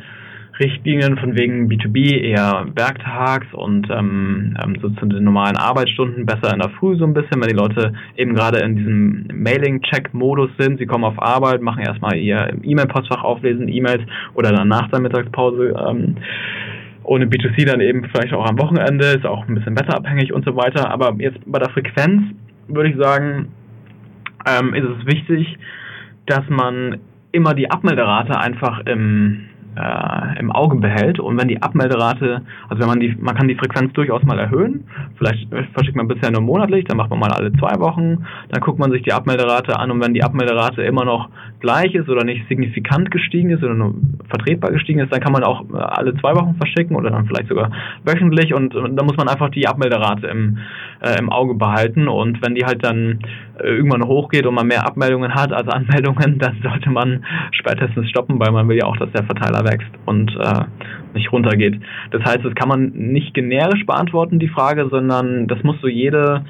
Richtlinien 0.59 1.17
von 1.17 1.37
wegen 1.37 1.67
B2B 1.67 2.19
eher 2.19 2.65
werktags 2.75 3.47
und 3.53 3.87
ähm, 3.91 4.57
ähm, 4.63 4.77
so 4.81 4.89
zu 4.89 5.05
den 5.05 5.23
normalen 5.23 5.57
Arbeitsstunden 5.57 6.25
besser 6.25 6.53
in 6.53 6.59
der 6.59 6.69
Früh 6.79 6.97
so 6.97 7.05
ein 7.05 7.13
bisschen, 7.13 7.39
weil 7.41 7.49
die 7.49 7.55
Leute 7.55 7.93
eben 8.15 8.33
gerade 8.33 8.59
in 8.59 8.75
diesem 8.75 9.27
Mailing-Check-Modus 9.33 10.49
sind. 10.57 10.79
Sie 10.79 10.85
kommen 10.85 11.03
auf 11.03 11.21
Arbeit, 11.21 11.61
machen 11.61 11.83
erstmal 11.83 12.17
ihr 12.17 12.51
E-Mail-Postfach 12.63 13.23
auflesen, 13.23 13.67
E-Mails 13.67 14.01
oder 14.33 14.51
dann 14.51 14.67
nach 14.67 14.89
der 14.89 14.99
Mittagspause. 14.99 15.75
Ähm, 15.87 16.15
ohne 17.03 17.25
B2C 17.25 17.65
dann 17.65 17.79
eben 17.79 18.03
vielleicht 18.05 18.33
auch 18.33 18.45
am 18.45 18.59
Wochenende, 18.59 19.05
ist 19.05 19.25
auch 19.25 19.47
ein 19.47 19.55
bisschen 19.55 19.77
wetterabhängig 19.77 20.33
und 20.33 20.43
so 20.43 20.55
weiter. 20.55 20.91
Aber 20.91 21.15
jetzt 21.19 21.39
bei 21.45 21.59
der 21.59 21.69
Frequenz 21.69 22.33
würde 22.67 22.89
ich 22.89 22.97
sagen, 22.97 23.47
ähm, 24.47 24.73
ist 24.73 24.85
es 24.85 25.05
wichtig, 25.05 25.57
dass 26.25 26.47
man 26.49 26.99
immer 27.31 27.53
die 27.53 27.69
Abmelderate 27.69 28.37
einfach 28.39 28.85
im 28.85 29.47
äh, 29.77 30.39
im 30.39 30.51
Auge 30.51 30.75
behält. 30.77 31.19
Und 31.19 31.39
wenn 31.39 31.47
die 31.47 31.61
Abmelderate, 31.61 32.41
also 32.67 32.81
wenn 32.81 32.87
man 32.87 32.99
die, 32.99 33.15
man 33.19 33.35
kann 33.35 33.47
die 33.47 33.55
Frequenz 33.55 33.93
durchaus 33.93 34.23
mal 34.23 34.39
erhöhen. 34.39 34.85
Vielleicht 35.17 35.47
verschickt 35.73 35.95
man 35.95 36.07
bisher 36.07 36.31
nur 36.31 36.41
monatlich, 36.41 36.85
dann 36.85 36.97
macht 36.97 37.09
man 37.09 37.19
mal 37.19 37.31
alle 37.31 37.53
zwei 37.53 37.79
Wochen. 37.79 38.25
Dann 38.49 38.61
guckt 38.61 38.79
man 38.79 38.91
sich 38.91 39.03
die 39.03 39.13
Abmelderate 39.13 39.77
an 39.77 39.91
und 39.91 40.01
wenn 40.01 40.13
die 40.13 40.23
Abmelderate 40.23 40.81
immer 40.81 41.05
noch 41.05 41.29
gleich 41.59 41.93
ist 41.95 42.09
oder 42.09 42.23
nicht 42.23 42.47
signifikant 42.47 43.11
gestiegen 43.11 43.49
ist 43.49 43.63
oder 43.63 43.73
nur 43.73 43.95
vertretbar 44.29 44.71
gestiegen 44.71 44.99
ist, 44.99 45.11
dann 45.11 45.21
kann 45.21 45.33
man 45.33 45.43
auch 45.43 45.61
äh, 45.73 45.77
alle 45.77 46.15
zwei 46.17 46.36
Wochen 46.36 46.55
verschicken 46.55 46.95
oder 46.95 47.10
dann 47.10 47.25
vielleicht 47.25 47.47
sogar 47.47 47.71
wöchentlich 48.03 48.53
und, 48.53 48.73
da 48.73 49.03
muss 49.03 49.17
man 49.17 49.27
einfach 49.27 49.49
die 49.49 49.67
Abmelderate 49.67 50.27
im, 50.27 50.58
äh, 51.01 51.17
im 51.19 51.32
Auge 51.32 51.55
behalten 51.55 52.08
und 52.08 52.41
wenn 52.41 52.55
die 52.55 52.65
halt 52.65 52.84
dann 52.84 53.19
äh, 53.60 53.67
irgendwann 53.67 54.03
hochgeht 54.03 54.45
und 54.45 54.55
man 54.55 54.67
mehr 54.67 54.86
Abmeldungen 54.86 55.34
hat 55.34 55.51
als 55.51 55.67
Anmeldungen, 55.67 56.39
dann 56.39 56.58
sollte 56.62 56.89
man 56.89 57.25
spätestens 57.51 58.10
stoppen, 58.10 58.39
weil 58.39 58.51
man 58.51 58.67
will 58.67 58.77
ja 58.77 58.86
auch, 58.86 58.97
dass 58.97 59.12
der 59.12 59.23
Verteiler 59.23 59.63
wächst 59.65 59.91
und 60.05 60.36
äh, 60.36 60.63
nicht 61.17 61.32
runtergeht. 61.32 61.80
Das 62.12 62.23
heißt, 62.23 62.43
das 62.43 62.56
kann 62.56 62.69
man 62.69 62.91
nicht 62.93 63.34
generisch 63.34 63.86
beantworten, 63.86 64.39
die 64.39 64.47
Frage, 64.47 64.88
sondern 64.89 65.47
das 65.47 65.62
muss 65.63 65.75
so 65.82 65.88
jede 65.88 66.45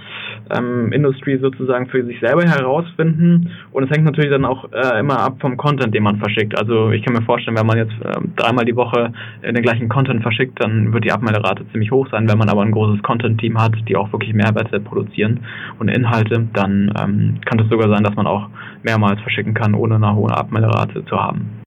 ähm, 0.55 0.91
Industrie 0.91 1.37
sozusagen 1.37 1.87
für 1.87 2.05
sich 2.05 2.19
selber 2.19 2.43
herausfinden. 2.43 3.51
Und 3.71 3.83
es 3.83 3.89
hängt 3.89 4.05
natürlich 4.05 4.31
dann 4.31 4.45
auch 4.45 4.71
äh, 4.71 4.99
immer 4.99 5.19
ab 5.19 5.37
vom 5.39 5.57
Content, 5.57 5.93
den 5.93 6.03
man 6.03 6.17
verschickt. 6.17 6.57
Also 6.57 6.91
ich 6.91 7.03
kann 7.03 7.13
mir 7.13 7.23
vorstellen, 7.23 7.57
wenn 7.57 7.65
man 7.65 7.77
jetzt 7.77 7.93
äh, 8.03 8.19
dreimal 8.35 8.65
die 8.65 8.75
Woche 8.75 9.11
den 9.43 9.61
gleichen 9.61 9.89
Content 9.89 10.21
verschickt, 10.21 10.61
dann 10.61 10.93
wird 10.93 11.05
die 11.05 11.11
Abmelderate 11.11 11.65
ziemlich 11.71 11.91
hoch 11.91 12.07
sein. 12.11 12.29
Wenn 12.29 12.37
man 12.37 12.49
aber 12.49 12.61
ein 12.61 12.71
großes 12.71 13.01
Content-Team 13.03 13.59
hat, 13.59 13.73
die 13.87 13.95
auch 13.95 14.11
wirklich 14.11 14.33
Mehrwerte 14.33 14.79
produzieren 14.79 15.39
und 15.79 15.87
Inhalte, 15.87 16.47
dann 16.53 16.93
ähm, 16.99 17.39
kann 17.45 17.59
es 17.59 17.69
sogar 17.69 17.89
sein, 17.89 18.03
dass 18.03 18.15
man 18.15 18.27
auch 18.27 18.49
mehrmals 18.83 19.19
verschicken 19.21 19.53
kann, 19.53 19.73
ohne 19.73 19.95
eine 19.95 20.15
hohe 20.15 20.31
Abmelderate 20.31 21.05
zu 21.05 21.17
haben. 21.17 21.57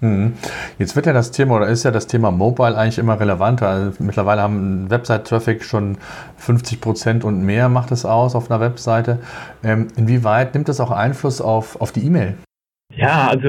Mhm. 0.00 0.34
Jetzt 0.78 0.94
wird 0.94 1.06
ja 1.06 1.12
das 1.14 1.30
Thema 1.30 1.56
oder 1.56 1.68
ist 1.68 1.84
ja 1.84 1.90
das 1.90 2.06
Thema 2.06 2.30
Mobile 2.30 2.76
eigentlich 2.76 2.98
immer 2.98 3.18
relevanter. 3.18 3.68
Also 3.68 4.04
mittlerweile 4.04 4.42
haben 4.42 4.90
Website-Traffic 4.90 5.64
schon 5.64 5.96
50 6.36 6.80
Prozent 6.80 7.24
und 7.24 7.42
mehr 7.42 7.68
macht 7.68 7.92
es 7.92 8.04
aus 8.04 8.34
auf 8.34 8.50
einer 8.50 8.60
Webseite. 8.60 9.18
Ähm, 9.64 9.88
inwieweit 9.96 10.54
nimmt 10.54 10.68
das 10.68 10.80
auch 10.80 10.90
Einfluss 10.90 11.40
auf, 11.40 11.80
auf 11.80 11.92
die 11.92 12.04
E-Mail? 12.04 12.34
Ja, 12.94 13.28
also 13.28 13.48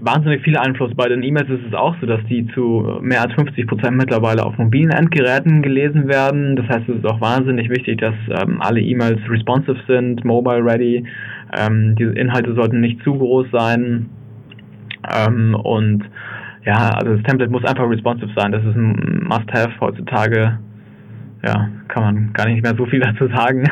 wahnsinnig 0.00 0.42
viel 0.42 0.56
Einfluss. 0.56 0.92
Bei 0.94 1.08
den 1.08 1.22
E-Mails 1.22 1.48
ist 1.48 1.66
es 1.66 1.74
auch 1.74 1.96
so, 2.00 2.06
dass 2.06 2.20
die 2.28 2.46
zu 2.54 2.98
mehr 3.00 3.22
als 3.22 3.32
50 3.32 3.66
Prozent 3.66 3.96
mittlerweile 3.96 4.44
auf 4.44 4.58
mobilen 4.58 4.90
Endgeräten 4.90 5.62
gelesen 5.62 6.06
werden. 6.08 6.56
Das 6.56 6.68
heißt, 6.68 6.88
es 6.88 6.96
ist 6.96 7.06
auch 7.06 7.20
wahnsinnig 7.20 7.68
wichtig, 7.68 7.98
dass 8.00 8.14
ähm, 8.28 8.60
alle 8.60 8.80
E-Mails 8.80 9.20
responsive 9.28 9.78
sind, 9.88 10.24
mobile 10.24 10.64
ready. 10.64 11.04
Ähm, 11.56 11.96
die 11.96 12.04
Inhalte 12.04 12.54
sollten 12.54 12.80
nicht 12.80 13.02
zu 13.02 13.14
groß 13.14 13.46
sein. 13.50 14.08
Ähm, 15.14 15.54
und 15.54 16.04
ja, 16.64 16.90
also 16.90 17.14
das 17.14 17.22
Template 17.24 17.50
muss 17.50 17.64
einfach 17.64 17.88
responsive 17.88 18.32
sein. 18.36 18.52
Das 18.52 18.64
ist 18.64 18.74
ein 18.74 19.24
Must-Have 19.28 19.80
heutzutage 19.80 20.58
ja, 21.46 21.68
kann 21.88 22.02
man 22.02 22.32
gar 22.32 22.46
nicht 22.46 22.62
mehr 22.62 22.74
so 22.76 22.86
viel 22.86 23.00
dazu 23.00 23.28
sagen. 23.28 23.68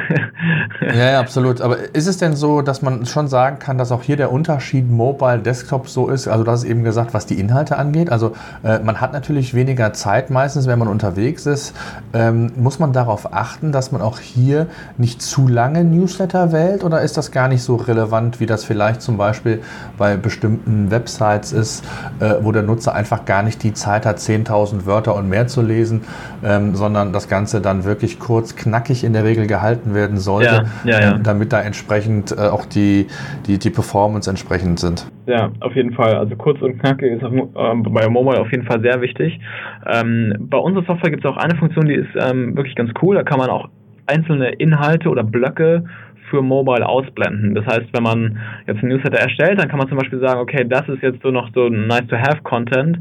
ja, 0.80 1.12
ja, 1.12 1.20
absolut. 1.20 1.60
Aber 1.60 1.76
ist 1.94 2.06
es 2.06 2.18
denn 2.18 2.36
so, 2.36 2.62
dass 2.62 2.82
man 2.82 3.04
schon 3.06 3.26
sagen 3.26 3.58
kann, 3.58 3.78
dass 3.78 3.90
auch 3.90 4.02
hier 4.02 4.16
der 4.16 4.30
Unterschied 4.30 4.88
Mobile, 4.88 5.38
Desktop 5.38 5.88
so 5.88 6.08
ist? 6.08 6.28
Also, 6.28 6.44
das 6.44 6.62
ist 6.62 6.70
eben 6.70 6.84
gesagt, 6.84 7.14
was 7.14 7.26
die 7.26 7.40
Inhalte 7.40 7.76
angeht. 7.76 8.10
Also, 8.10 8.34
äh, 8.62 8.78
man 8.78 9.00
hat 9.00 9.12
natürlich 9.12 9.54
weniger 9.54 9.92
Zeit 9.92 10.30
meistens, 10.30 10.66
wenn 10.68 10.78
man 10.78 10.88
unterwegs 10.88 11.46
ist. 11.46 11.74
Ähm, 12.12 12.52
muss 12.56 12.78
man 12.78 12.92
darauf 12.92 13.34
achten, 13.34 13.72
dass 13.72 13.90
man 13.90 14.00
auch 14.00 14.20
hier 14.20 14.68
nicht 14.96 15.20
zu 15.20 15.48
lange 15.48 15.82
Newsletter 15.82 16.52
wählt? 16.52 16.84
Oder 16.84 17.02
ist 17.02 17.16
das 17.16 17.32
gar 17.32 17.48
nicht 17.48 17.62
so 17.62 17.76
relevant, 17.76 18.38
wie 18.38 18.46
das 18.46 18.64
vielleicht 18.64 19.02
zum 19.02 19.16
Beispiel 19.16 19.60
bei 19.98 20.16
bestimmten 20.16 20.90
Websites 20.90 21.52
ist, 21.52 21.84
äh, 22.20 22.34
wo 22.40 22.52
der 22.52 22.62
Nutzer 22.62 22.94
einfach 22.94 23.24
gar 23.24 23.42
nicht 23.42 23.62
die 23.62 23.74
Zeit 23.74 24.06
hat, 24.06 24.18
10.000 24.18 24.86
Wörter 24.86 25.14
und 25.16 25.28
mehr 25.28 25.48
zu 25.48 25.60
lesen, 25.60 26.02
ähm, 26.44 26.76
sondern 26.76 27.12
das 27.12 27.28
Ganze 27.28 27.63
dann 27.64 27.84
wirklich 27.84 28.18
kurz, 28.18 28.56
knackig 28.56 29.04
in 29.04 29.12
der 29.12 29.24
Regel 29.24 29.46
gehalten 29.46 29.94
werden 29.94 30.18
sollte, 30.18 30.66
ja, 30.84 30.90
ja, 30.90 31.00
ja. 31.00 31.18
damit 31.18 31.52
da 31.52 31.60
entsprechend 31.60 32.32
äh, 32.32 32.48
auch 32.48 32.66
die, 32.66 33.06
die, 33.46 33.58
die 33.58 33.70
Performance 33.70 34.28
entsprechend 34.28 34.78
sind. 34.78 35.10
Ja, 35.26 35.50
auf 35.60 35.74
jeden 35.74 35.92
Fall. 35.92 36.16
Also 36.16 36.36
kurz 36.36 36.60
und 36.60 36.78
knackig 36.78 37.12
ist 37.12 37.24
auf, 37.24 37.32
ähm, 37.32 37.82
bei 37.82 38.08
Mobile 38.08 38.40
auf 38.40 38.50
jeden 38.50 38.64
Fall 38.64 38.80
sehr 38.80 39.00
wichtig. 39.00 39.40
Ähm, 39.86 40.34
bei 40.38 40.58
unserer 40.58 40.84
Software 40.84 41.10
gibt 41.10 41.24
es 41.24 41.30
auch 41.30 41.36
eine 41.36 41.56
Funktion, 41.56 41.86
die 41.86 41.94
ist 41.94 42.10
ähm, 42.16 42.56
wirklich 42.56 42.74
ganz 42.74 42.90
cool. 43.02 43.16
Da 43.16 43.22
kann 43.22 43.38
man 43.38 43.50
auch 43.50 43.68
einzelne 44.06 44.50
Inhalte 44.50 45.08
oder 45.08 45.22
Blöcke 45.22 45.84
für 46.30 46.42
Mobile 46.42 46.86
ausblenden. 46.86 47.54
Das 47.54 47.66
heißt, 47.66 47.86
wenn 47.92 48.02
man 48.02 48.38
jetzt 48.66 48.82
ein 48.82 48.88
Newsletter 48.88 49.18
erstellt, 49.18 49.58
dann 49.58 49.68
kann 49.68 49.78
man 49.78 49.88
zum 49.88 49.98
Beispiel 49.98 50.20
sagen, 50.20 50.40
okay, 50.40 50.64
das 50.66 50.88
ist 50.88 51.02
jetzt 51.02 51.22
so 51.22 51.30
noch 51.30 51.50
so 51.54 51.68
nice 51.68 52.06
to 52.08 52.16
have 52.16 52.42
Content, 52.42 52.98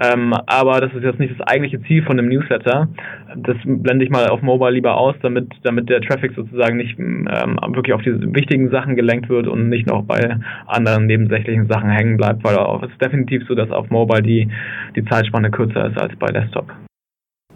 ähm, 0.00 0.34
aber 0.46 0.80
das 0.80 0.92
ist 0.94 1.02
jetzt 1.02 1.18
nicht 1.18 1.38
das 1.38 1.46
eigentliche 1.46 1.82
Ziel 1.82 2.02
von 2.02 2.16
dem 2.16 2.28
Newsletter. 2.28 2.88
Das 3.36 3.56
blende 3.64 4.04
ich 4.04 4.10
mal 4.10 4.28
auf 4.28 4.42
Mobile 4.42 4.72
lieber 4.72 4.96
aus, 4.96 5.14
damit, 5.22 5.48
damit 5.62 5.88
der 5.88 6.00
Traffic 6.00 6.32
sozusagen 6.34 6.76
nicht 6.76 6.98
ähm, 6.98 7.58
wirklich 7.74 7.94
auf 7.94 8.02
diese 8.02 8.20
wichtigen 8.34 8.70
Sachen 8.70 8.96
gelenkt 8.96 9.28
wird 9.28 9.46
und 9.46 9.68
nicht 9.68 9.86
noch 9.86 10.04
bei 10.04 10.36
anderen 10.66 11.06
nebensächlichen 11.06 11.66
Sachen 11.68 11.90
hängen 11.90 12.16
bleibt, 12.16 12.44
weil 12.44 12.56
es 12.84 12.90
ist 12.90 13.02
definitiv 13.02 13.46
so, 13.48 13.54
dass 13.54 13.70
auf 13.70 13.90
Mobile 13.90 14.22
die, 14.22 14.48
die 14.96 15.04
Zeitspanne 15.04 15.50
kürzer 15.50 15.86
ist 15.86 15.98
als 15.98 16.14
bei 16.16 16.26
Desktop. 16.28 16.72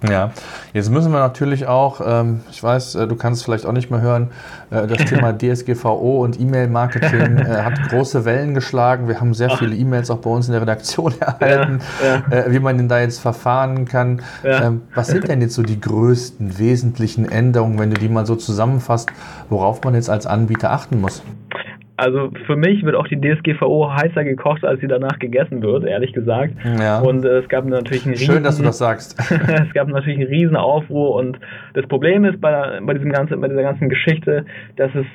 Ja, 0.09 0.31
jetzt 0.73 0.91
müssen 0.91 1.11
wir 1.11 1.19
natürlich 1.19 1.67
auch, 1.67 2.01
ähm, 2.05 2.43
ich 2.51 2.63
weiß, 2.63 2.95
äh, 2.95 3.09
du 3.09 3.17
kannst 3.17 3.41
es 3.41 3.45
vielleicht 3.45 3.67
auch 3.67 3.73
nicht 3.73 3.91
mehr 3.91 4.01
hören, 4.01 4.31
äh, 4.71 4.87
das 4.87 5.05
Thema 5.07 5.33
DSGVO 5.37 6.23
und 6.23 6.39
E-Mail-Marketing 6.39 7.39
äh, 7.39 7.63
hat 7.63 7.89
große 7.89 8.25
Wellen 8.25 8.55
geschlagen. 8.55 9.09
Wir 9.09 9.21
haben 9.21 9.35
sehr 9.35 9.51
Ach. 9.51 9.59
viele 9.59 9.75
E-Mails 9.75 10.11
auch 10.11 10.19
bei 10.19 10.31
uns 10.31 10.47
in 10.47 10.53
der 10.53 10.63
Redaktion 10.63 11.15
erhalten, 11.21 11.81
ja, 12.03 12.23
ja. 12.31 12.45
Äh, 12.45 12.53
wie 12.53 12.61
man 12.61 12.77
denn 12.77 12.89
da 12.89 13.01
jetzt 13.01 13.19
verfahren 13.19 13.87
kann. 13.87 14.23
Ja. 14.45 14.67
Ähm, 14.67 14.83
was 14.95 15.09
sind 15.09 15.27
denn 15.27 15.41
jetzt 15.41 15.55
so 15.55 15.63
die 15.63 15.81
größten, 15.81 16.59
wesentlichen 16.59 17.29
Änderungen, 17.29 17.79
wenn 17.81 17.91
du 17.91 17.99
die 17.99 18.09
mal 18.09 18.25
so 18.25 18.37
zusammenfasst, 18.37 19.11
worauf 19.49 19.83
man 19.83 19.95
jetzt 19.95 20.11
als 20.11 20.27
Anbieter 20.27 20.71
achten 20.71 21.01
muss? 21.01 21.23
Also 21.99 22.31
für 22.47 22.55
mich 22.55 22.85
wird 22.85 22.95
auch 22.95 23.09
die 23.09 23.21
DSGVO 23.21 23.93
heißer 23.93 24.23
gekocht, 24.23 24.65
als 24.65 24.81
sie 24.81 24.87
danach 24.87 25.19
gegessen 25.19 25.63
wird, 25.63 25.85
ehrlich 25.85 26.13
gesagt. 26.13 26.55
Ja. 26.79 27.01
Und 27.01 27.25
äh, 27.25 27.39
es 27.39 27.49
gab 27.49 27.65
natürlich 27.65 28.07
einen 28.07 28.15
riesen, 28.15 28.35
Schön, 28.35 28.45
dass 28.45 28.57
du 28.57 28.63
das 28.63 28.79
sagst. 28.79 29.19
es 29.31 29.75
gab 29.75 29.89
natürlich 29.89 30.21
einen 30.21 30.29
riesen 30.29 30.55
Aufruhr 30.55 31.17
und 31.17 31.41
das 31.75 31.85
Problem 31.89 32.25
ist 32.25 32.41
bei, 32.41 32.79
bei 32.83 32.95
diesem 32.95 33.11
ganzen, 33.11 33.41
bei 33.41 33.49
dieser 33.49 33.63
ganzen 33.63 33.89
Geschichte, 33.89 34.47
dass 34.77 34.93
es 34.95 35.07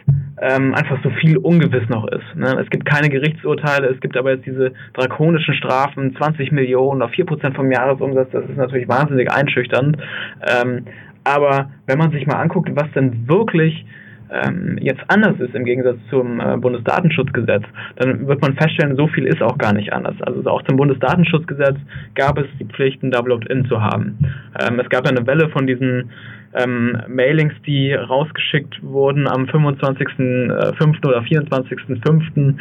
ähm, 0.41 0.75
einfach 0.75 1.01
so 1.03 1.09
viel 1.21 1.37
ungewiss 1.37 1.87
noch 1.87 2.05
ist. 2.09 2.35
Ne? 2.35 2.59
Es 2.61 2.69
gibt 2.69 2.83
keine 2.83 3.07
Gerichtsurteile, 3.07 3.87
es 3.87 4.01
gibt 4.01 4.17
aber 4.17 4.31
jetzt 4.31 4.45
diese 4.45 4.73
drakonischen 4.93 5.53
Strafen, 5.53 6.13
20 6.17 6.51
Millionen 6.51 7.01
auf 7.01 7.11
4% 7.11 7.55
vom 7.55 7.71
Jahresumsatz, 7.71 8.27
das 8.31 8.43
ist 8.43 8.57
natürlich 8.57 8.89
wahnsinnig 8.89 9.31
einschüchternd. 9.31 9.97
Ähm, 10.45 10.85
aber 11.23 11.69
wenn 11.85 11.97
man 11.97 12.11
sich 12.11 12.27
mal 12.27 12.41
anguckt, 12.41 12.69
was 12.75 12.91
denn 12.91 13.25
wirklich 13.29 13.85
ähm, 14.33 14.77
jetzt 14.81 15.01
anders 15.07 15.39
ist 15.39 15.53
im 15.55 15.65
Gegensatz 15.65 15.97
zum 16.09 16.39
äh, 16.39 16.57
Bundesdatenschutzgesetz, 16.57 17.63
dann 17.97 18.27
wird 18.27 18.41
man 18.41 18.55
feststellen, 18.55 18.95
so 18.95 19.07
viel 19.07 19.25
ist 19.25 19.41
auch 19.41 19.57
gar 19.57 19.73
nicht 19.73 19.93
anders. 19.93 20.15
Also 20.21 20.43
auch 20.49 20.63
zum 20.63 20.77
Bundesdatenschutzgesetz 20.77 21.77
gab 22.15 22.37
es 22.37 22.47
die 22.59 22.65
Pflichten, 22.65 23.11
Double 23.11 23.33
Opt-in 23.33 23.65
zu 23.65 23.81
haben. 23.81 24.17
Ähm, 24.59 24.79
es 24.79 24.89
gab 24.89 25.07
eine 25.07 25.25
Welle 25.27 25.49
von 25.49 25.67
diesen 25.67 26.09
ähm, 26.55 26.97
Mailings, 27.07 27.53
die 27.65 27.93
rausgeschickt 27.93 28.81
wurden 28.83 29.27
am 29.27 29.45
25.05. 29.45 30.51
Äh, 30.51 31.07
oder 31.07 31.19
24.05., 31.21 32.55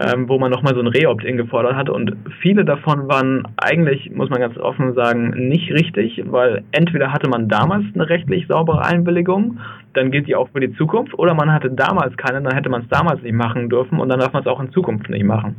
ähm, 0.00 0.28
wo 0.28 0.38
man 0.38 0.50
nochmal 0.50 0.74
so 0.74 0.80
ein 0.80 0.86
Re-Opt-in 0.88 1.36
gefordert 1.36 1.74
hat. 1.74 1.88
Und 1.88 2.16
viele 2.40 2.64
davon 2.64 3.08
waren 3.08 3.46
eigentlich, 3.56 4.10
muss 4.10 4.30
man 4.30 4.40
ganz 4.40 4.56
offen 4.58 4.94
sagen, 4.94 5.30
nicht 5.48 5.72
richtig, 5.72 6.22
weil 6.26 6.62
entweder 6.72 7.12
hatte 7.12 7.28
man 7.28 7.48
damals 7.48 7.84
eine 7.94 8.08
rechtlich 8.08 8.46
saubere 8.46 8.84
Einwilligung, 8.84 9.58
dann 9.92 10.10
gilt 10.10 10.26
die 10.26 10.34
auch 10.34 10.48
für 10.48 10.60
die 10.60 10.74
Zukunft, 10.74 11.16
oder 11.18 11.34
man 11.34 11.52
hatte 11.52 11.70
damals 11.70 12.16
keine, 12.16 12.42
dann 12.42 12.54
hätte 12.54 12.68
man 12.68 12.82
es 12.82 12.88
damals 12.88 13.22
nicht 13.22 13.34
machen 13.34 13.68
dürfen 13.68 14.00
und 14.00 14.08
dann 14.08 14.18
darf 14.18 14.32
man 14.32 14.42
es 14.42 14.48
auch 14.48 14.60
in 14.60 14.72
Zukunft 14.72 15.08
nicht 15.08 15.24
machen. 15.24 15.56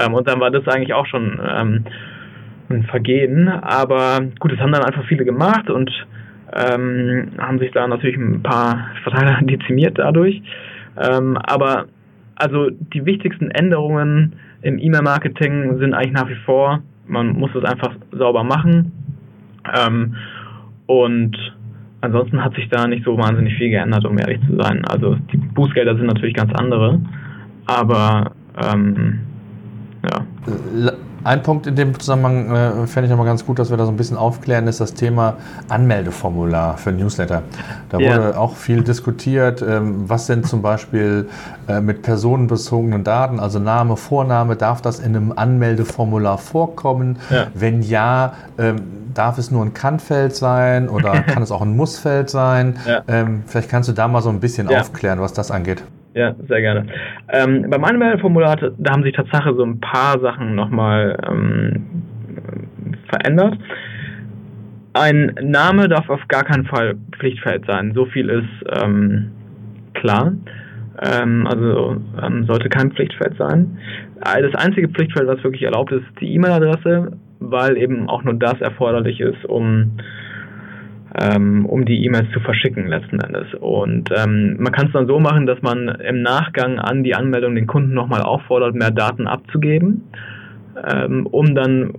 Ähm, 0.00 0.14
und 0.14 0.26
dann 0.28 0.40
war 0.40 0.50
das 0.50 0.66
eigentlich 0.68 0.94
auch 0.94 1.06
schon 1.06 1.38
ähm, 1.46 1.84
ein 2.70 2.84
Vergehen. 2.84 3.48
Aber 3.48 4.20
gut, 4.38 4.52
das 4.52 4.60
haben 4.60 4.72
dann 4.72 4.84
einfach 4.84 5.04
viele 5.06 5.24
gemacht 5.24 5.68
und 5.68 5.90
ähm, 6.52 7.32
haben 7.38 7.58
sich 7.58 7.70
da 7.72 7.86
natürlich 7.86 8.16
ein 8.16 8.42
paar 8.42 8.90
Verteiler 9.02 9.38
dezimiert 9.42 9.98
dadurch. 9.98 10.42
Ähm, 10.96 11.36
aber 11.38 11.86
also 12.36 12.70
die 12.70 13.04
wichtigsten 13.04 13.50
Änderungen 13.50 14.34
im 14.62 14.78
E-Mail-Marketing 14.78 15.78
sind 15.78 15.94
eigentlich 15.94 16.12
nach 16.12 16.28
wie 16.28 16.38
vor, 16.46 16.82
man 17.06 17.34
muss 17.34 17.50
es 17.54 17.64
einfach 17.64 17.94
sauber 18.12 18.44
machen. 18.44 18.92
Ähm, 19.74 20.16
und 20.86 21.36
ansonsten 22.00 22.42
hat 22.42 22.54
sich 22.54 22.68
da 22.68 22.86
nicht 22.86 23.04
so 23.04 23.16
wahnsinnig 23.16 23.54
viel 23.54 23.70
geändert, 23.70 24.04
um 24.04 24.18
ehrlich 24.18 24.40
zu 24.46 24.56
sein. 24.56 24.84
Also 24.86 25.16
die 25.32 25.36
Bußgelder 25.36 25.96
sind 25.96 26.06
natürlich 26.06 26.34
ganz 26.34 26.52
andere, 26.54 27.00
aber 27.66 28.32
ähm, 28.62 29.20
ja. 30.02 30.26
Ein 31.24 31.42
Punkt 31.42 31.66
in 31.66 31.74
dem 31.74 31.98
Zusammenhang 31.98 32.54
äh, 32.54 32.86
fände 32.86 33.06
ich 33.06 33.10
nochmal 33.10 33.26
ganz 33.26 33.46
gut, 33.46 33.58
dass 33.58 33.70
wir 33.70 33.78
da 33.78 33.86
so 33.86 33.90
ein 33.90 33.96
bisschen 33.96 34.18
aufklären, 34.18 34.66
ist 34.66 34.80
das 34.80 34.92
Thema 34.92 35.38
Anmeldeformular 35.70 36.76
für 36.76 36.92
Newsletter. 36.92 37.42
Da 37.88 37.98
yeah. 37.98 38.16
wurde 38.16 38.38
auch 38.38 38.56
viel 38.56 38.82
diskutiert. 38.82 39.62
Ähm, 39.62 40.04
was 40.06 40.26
sind 40.26 40.46
zum 40.46 40.60
Beispiel 40.60 41.30
äh, 41.66 41.80
mit 41.80 42.02
personenbezogenen 42.02 43.04
Daten, 43.04 43.40
also 43.40 43.58
Name, 43.58 43.96
Vorname, 43.96 44.56
darf 44.56 44.82
das 44.82 44.98
in 44.98 45.16
einem 45.16 45.32
Anmeldeformular 45.34 46.36
vorkommen? 46.36 47.18
Ja. 47.30 47.46
Wenn 47.54 47.80
ja, 47.80 48.34
ähm, 48.58 48.82
darf 49.14 49.38
es 49.38 49.50
nur 49.50 49.64
ein 49.64 49.72
Kannfeld 49.72 50.36
sein 50.36 50.90
oder 50.90 51.12
kann 51.22 51.42
es 51.42 51.50
auch 51.50 51.62
ein 51.62 51.74
Mussfeld 51.74 52.28
sein? 52.28 52.78
Ja. 52.86 53.02
Ähm, 53.08 53.44
vielleicht 53.46 53.70
kannst 53.70 53.88
du 53.88 53.94
da 53.94 54.08
mal 54.08 54.20
so 54.20 54.28
ein 54.28 54.40
bisschen 54.40 54.68
ja. 54.68 54.80
aufklären, 54.80 55.20
was 55.20 55.32
das 55.32 55.50
angeht. 55.50 55.84
Ja, 56.14 56.34
sehr 56.48 56.60
gerne. 56.60 56.86
Ähm, 57.28 57.66
beim 57.68 57.84
Anmeldeformular, 57.84 58.56
da 58.56 58.92
haben 58.92 59.02
sich 59.02 59.14
tatsächlich 59.14 59.56
so 59.56 59.64
ein 59.64 59.80
paar 59.80 60.20
Sachen 60.20 60.54
nochmal 60.54 61.18
ähm, 61.28 61.86
verändert. 63.08 63.58
Ein 64.92 65.34
Name 65.42 65.88
darf 65.88 66.08
auf 66.08 66.20
gar 66.28 66.44
keinen 66.44 66.66
Fall 66.66 66.94
Pflichtfeld 67.18 67.66
sein. 67.66 67.92
So 67.94 68.06
viel 68.06 68.28
ist 68.30 68.80
ähm, 68.80 69.32
klar. 69.94 70.32
Ähm, 71.02 71.48
also 71.48 71.96
ähm, 72.22 72.46
sollte 72.46 72.68
kein 72.68 72.92
Pflichtfeld 72.92 73.36
sein. 73.36 73.76
Das 74.20 74.54
einzige 74.54 74.88
Pflichtfeld, 74.88 75.26
was 75.26 75.42
wirklich 75.42 75.64
erlaubt 75.64 75.90
ist, 75.90 76.02
ist 76.02 76.20
die 76.20 76.32
E-Mail-Adresse, 76.34 77.10
weil 77.40 77.76
eben 77.76 78.08
auch 78.08 78.22
nur 78.22 78.34
das 78.34 78.60
erforderlich 78.60 79.20
ist, 79.20 79.44
um 79.46 79.98
ähm, 81.20 81.66
um 81.66 81.84
die 81.84 82.04
E-Mails 82.04 82.30
zu 82.32 82.40
verschicken 82.40 82.86
letzten 82.86 83.20
Endes. 83.20 83.54
Und 83.54 84.10
ähm, 84.16 84.56
man 84.58 84.72
kann 84.72 84.86
es 84.86 84.92
dann 84.92 85.06
so 85.06 85.20
machen, 85.20 85.46
dass 85.46 85.60
man 85.62 85.88
im 85.88 86.22
Nachgang 86.22 86.78
an 86.78 87.04
die 87.04 87.14
Anmeldung 87.14 87.54
den 87.54 87.66
Kunden 87.66 87.94
nochmal 87.94 88.22
auffordert, 88.22 88.74
mehr 88.74 88.90
Daten 88.90 89.26
abzugeben, 89.26 90.02
ähm, 90.92 91.26
um 91.26 91.54
dann 91.54 91.94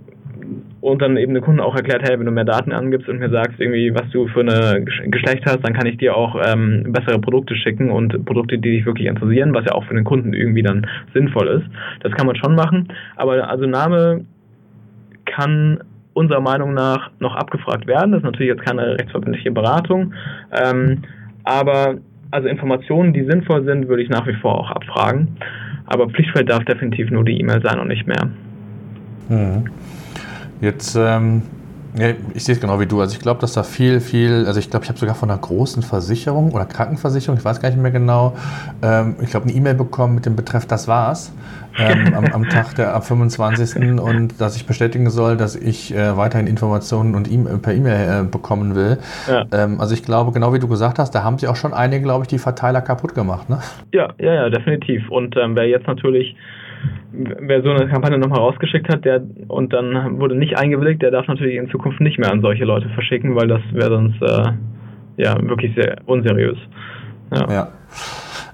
und 0.80 1.02
dann 1.02 1.16
eben 1.16 1.34
den 1.34 1.42
Kunden 1.42 1.60
auch 1.60 1.74
erklärt, 1.74 2.02
hey, 2.08 2.16
wenn 2.16 2.26
du 2.26 2.30
mehr 2.30 2.44
Daten 2.44 2.70
angibst 2.70 3.08
und 3.08 3.18
mir 3.18 3.30
sagst 3.30 3.58
irgendwie, 3.58 3.92
was 3.92 4.08
du 4.10 4.28
für 4.28 4.40
eine 4.40 4.84
Geschlecht 4.84 5.44
hast, 5.44 5.64
dann 5.64 5.72
kann 5.72 5.86
ich 5.86 5.96
dir 5.96 6.14
auch 6.14 6.40
ähm, 6.46 6.84
bessere 6.92 7.18
Produkte 7.18 7.56
schicken 7.56 7.90
und 7.90 8.24
Produkte, 8.24 8.58
die 8.58 8.76
dich 8.76 8.86
wirklich 8.86 9.08
interessieren, 9.08 9.52
was 9.52 9.64
ja 9.64 9.72
auch 9.72 9.84
für 9.84 9.94
den 9.94 10.04
Kunden 10.04 10.32
irgendwie 10.32 10.62
dann 10.62 10.86
sinnvoll 11.12 11.48
ist. 11.48 11.66
Das 12.02 12.12
kann 12.12 12.26
man 12.26 12.36
schon 12.36 12.54
machen. 12.54 12.88
Aber 13.16 13.48
also 13.48 13.66
Name 13.66 14.24
kann 15.24 15.80
unserer 16.16 16.40
Meinung 16.40 16.72
nach 16.72 17.10
noch 17.18 17.36
abgefragt 17.36 17.86
werden. 17.86 18.12
Das 18.12 18.20
ist 18.20 18.24
natürlich 18.24 18.48
jetzt 18.48 18.64
keine 18.64 18.98
rechtsverbindliche 18.98 19.50
Beratung. 19.50 20.14
Ähm, 20.50 21.02
aber 21.44 21.98
also 22.30 22.48
Informationen, 22.48 23.12
die 23.12 23.24
sinnvoll 23.24 23.64
sind, 23.64 23.88
würde 23.88 24.02
ich 24.02 24.08
nach 24.08 24.26
wie 24.26 24.34
vor 24.34 24.58
auch 24.58 24.70
abfragen. 24.70 25.36
Aber 25.86 26.08
Pflichtfeld 26.08 26.48
darf 26.48 26.64
definitiv 26.64 27.10
nur 27.10 27.22
die 27.22 27.38
E-Mail 27.38 27.60
sein 27.62 27.78
und 27.78 27.88
nicht 27.88 28.06
mehr. 28.06 28.30
Mhm. 29.28 29.66
Jetzt 30.62 30.96
ähm, 30.96 31.42
ja, 31.98 32.10
ich 32.34 32.44
sehe 32.44 32.54
es 32.54 32.60
genau 32.60 32.78
wie 32.78 32.86
du. 32.86 33.00
Also 33.00 33.14
ich 33.14 33.20
glaube, 33.20 33.40
dass 33.40 33.52
da 33.52 33.62
viel, 33.62 34.00
viel, 34.00 34.44
also 34.46 34.60
ich 34.60 34.70
glaube, 34.70 34.84
ich 34.84 34.88
habe 34.88 34.98
sogar 34.98 35.14
von 35.14 35.30
einer 35.30 35.38
großen 35.38 35.82
Versicherung 35.82 36.52
oder 36.52 36.66
Krankenversicherung, 36.66 37.38
ich 37.38 37.44
weiß 37.44 37.60
gar 37.60 37.70
nicht 37.70 37.80
mehr 37.80 37.90
genau, 37.90 38.36
ähm, 38.82 39.16
ich 39.22 39.30
glaube, 39.30 39.46
eine 39.48 39.56
E-Mail 39.56 39.74
bekommen 39.74 40.14
mit 40.14 40.26
dem 40.26 40.36
Betreff, 40.36 40.66
das 40.66 40.88
war's, 40.88 41.32
ähm, 41.78 42.14
am, 42.14 42.24
am, 42.26 42.48
Tag 42.48 42.74
der 42.74 42.94
ab 42.94 43.06
25. 43.06 44.00
und 44.00 44.40
dass 44.40 44.56
ich 44.56 44.66
bestätigen 44.66 45.08
soll, 45.10 45.36
dass 45.36 45.56
ich 45.56 45.94
äh, 45.94 46.16
weiterhin 46.16 46.46
Informationen 46.46 47.14
und 47.14 47.30
e 47.30 47.38
per 47.60 47.74
E-Mail 47.74 48.24
äh, 48.24 48.30
bekommen 48.30 48.74
will. 48.74 48.98
Ja. 49.28 49.46
Ähm, 49.52 49.80
also 49.80 49.94
ich 49.94 50.02
glaube, 50.02 50.32
genau 50.32 50.52
wie 50.52 50.58
du 50.58 50.68
gesagt 50.68 50.98
hast, 50.98 51.12
da 51.12 51.22
haben 51.22 51.38
sie 51.38 51.48
auch 51.48 51.56
schon 51.56 51.72
einige, 51.72 52.02
glaube 52.02 52.24
ich, 52.24 52.28
die 52.28 52.38
Verteiler 52.38 52.82
kaputt 52.82 53.14
gemacht. 53.14 53.48
Ne? 53.48 53.58
Ja, 53.92 54.12
ja, 54.18 54.34
ja, 54.34 54.50
definitiv. 54.50 55.08
Und 55.10 55.36
ähm, 55.36 55.54
wer 55.56 55.66
jetzt 55.66 55.86
natürlich 55.86 56.36
wer 57.12 57.62
so 57.62 57.70
eine 57.70 57.88
Kampagne 57.88 58.18
nochmal 58.18 58.40
rausgeschickt 58.40 58.88
hat, 58.88 59.04
der 59.04 59.22
und 59.48 59.72
dann 59.72 60.18
wurde 60.20 60.34
nicht 60.34 60.58
eingewilligt, 60.58 61.02
der 61.02 61.10
darf 61.10 61.26
natürlich 61.26 61.56
in 61.56 61.70
Zukunft 61.70 62.00
nicht 62.00 62.18
mehr 62.18 62.30
an 62.30 62.42
solche 62.42 62.64
Leute 62.64 62.88
verschicken, 62.90 63.34
weil 63.34 63.48
das 63.48 63.62
wäre 63.72 63.90
sonst 63.90 64.22
äh, 64.22 64.52
ja 65.16 65.36
wirklich 65.48 65.74
sehr 65.74 65.96
unseriös. 66.06 66.58
Ja. 67.32 67.50
ja. 67.50 67.68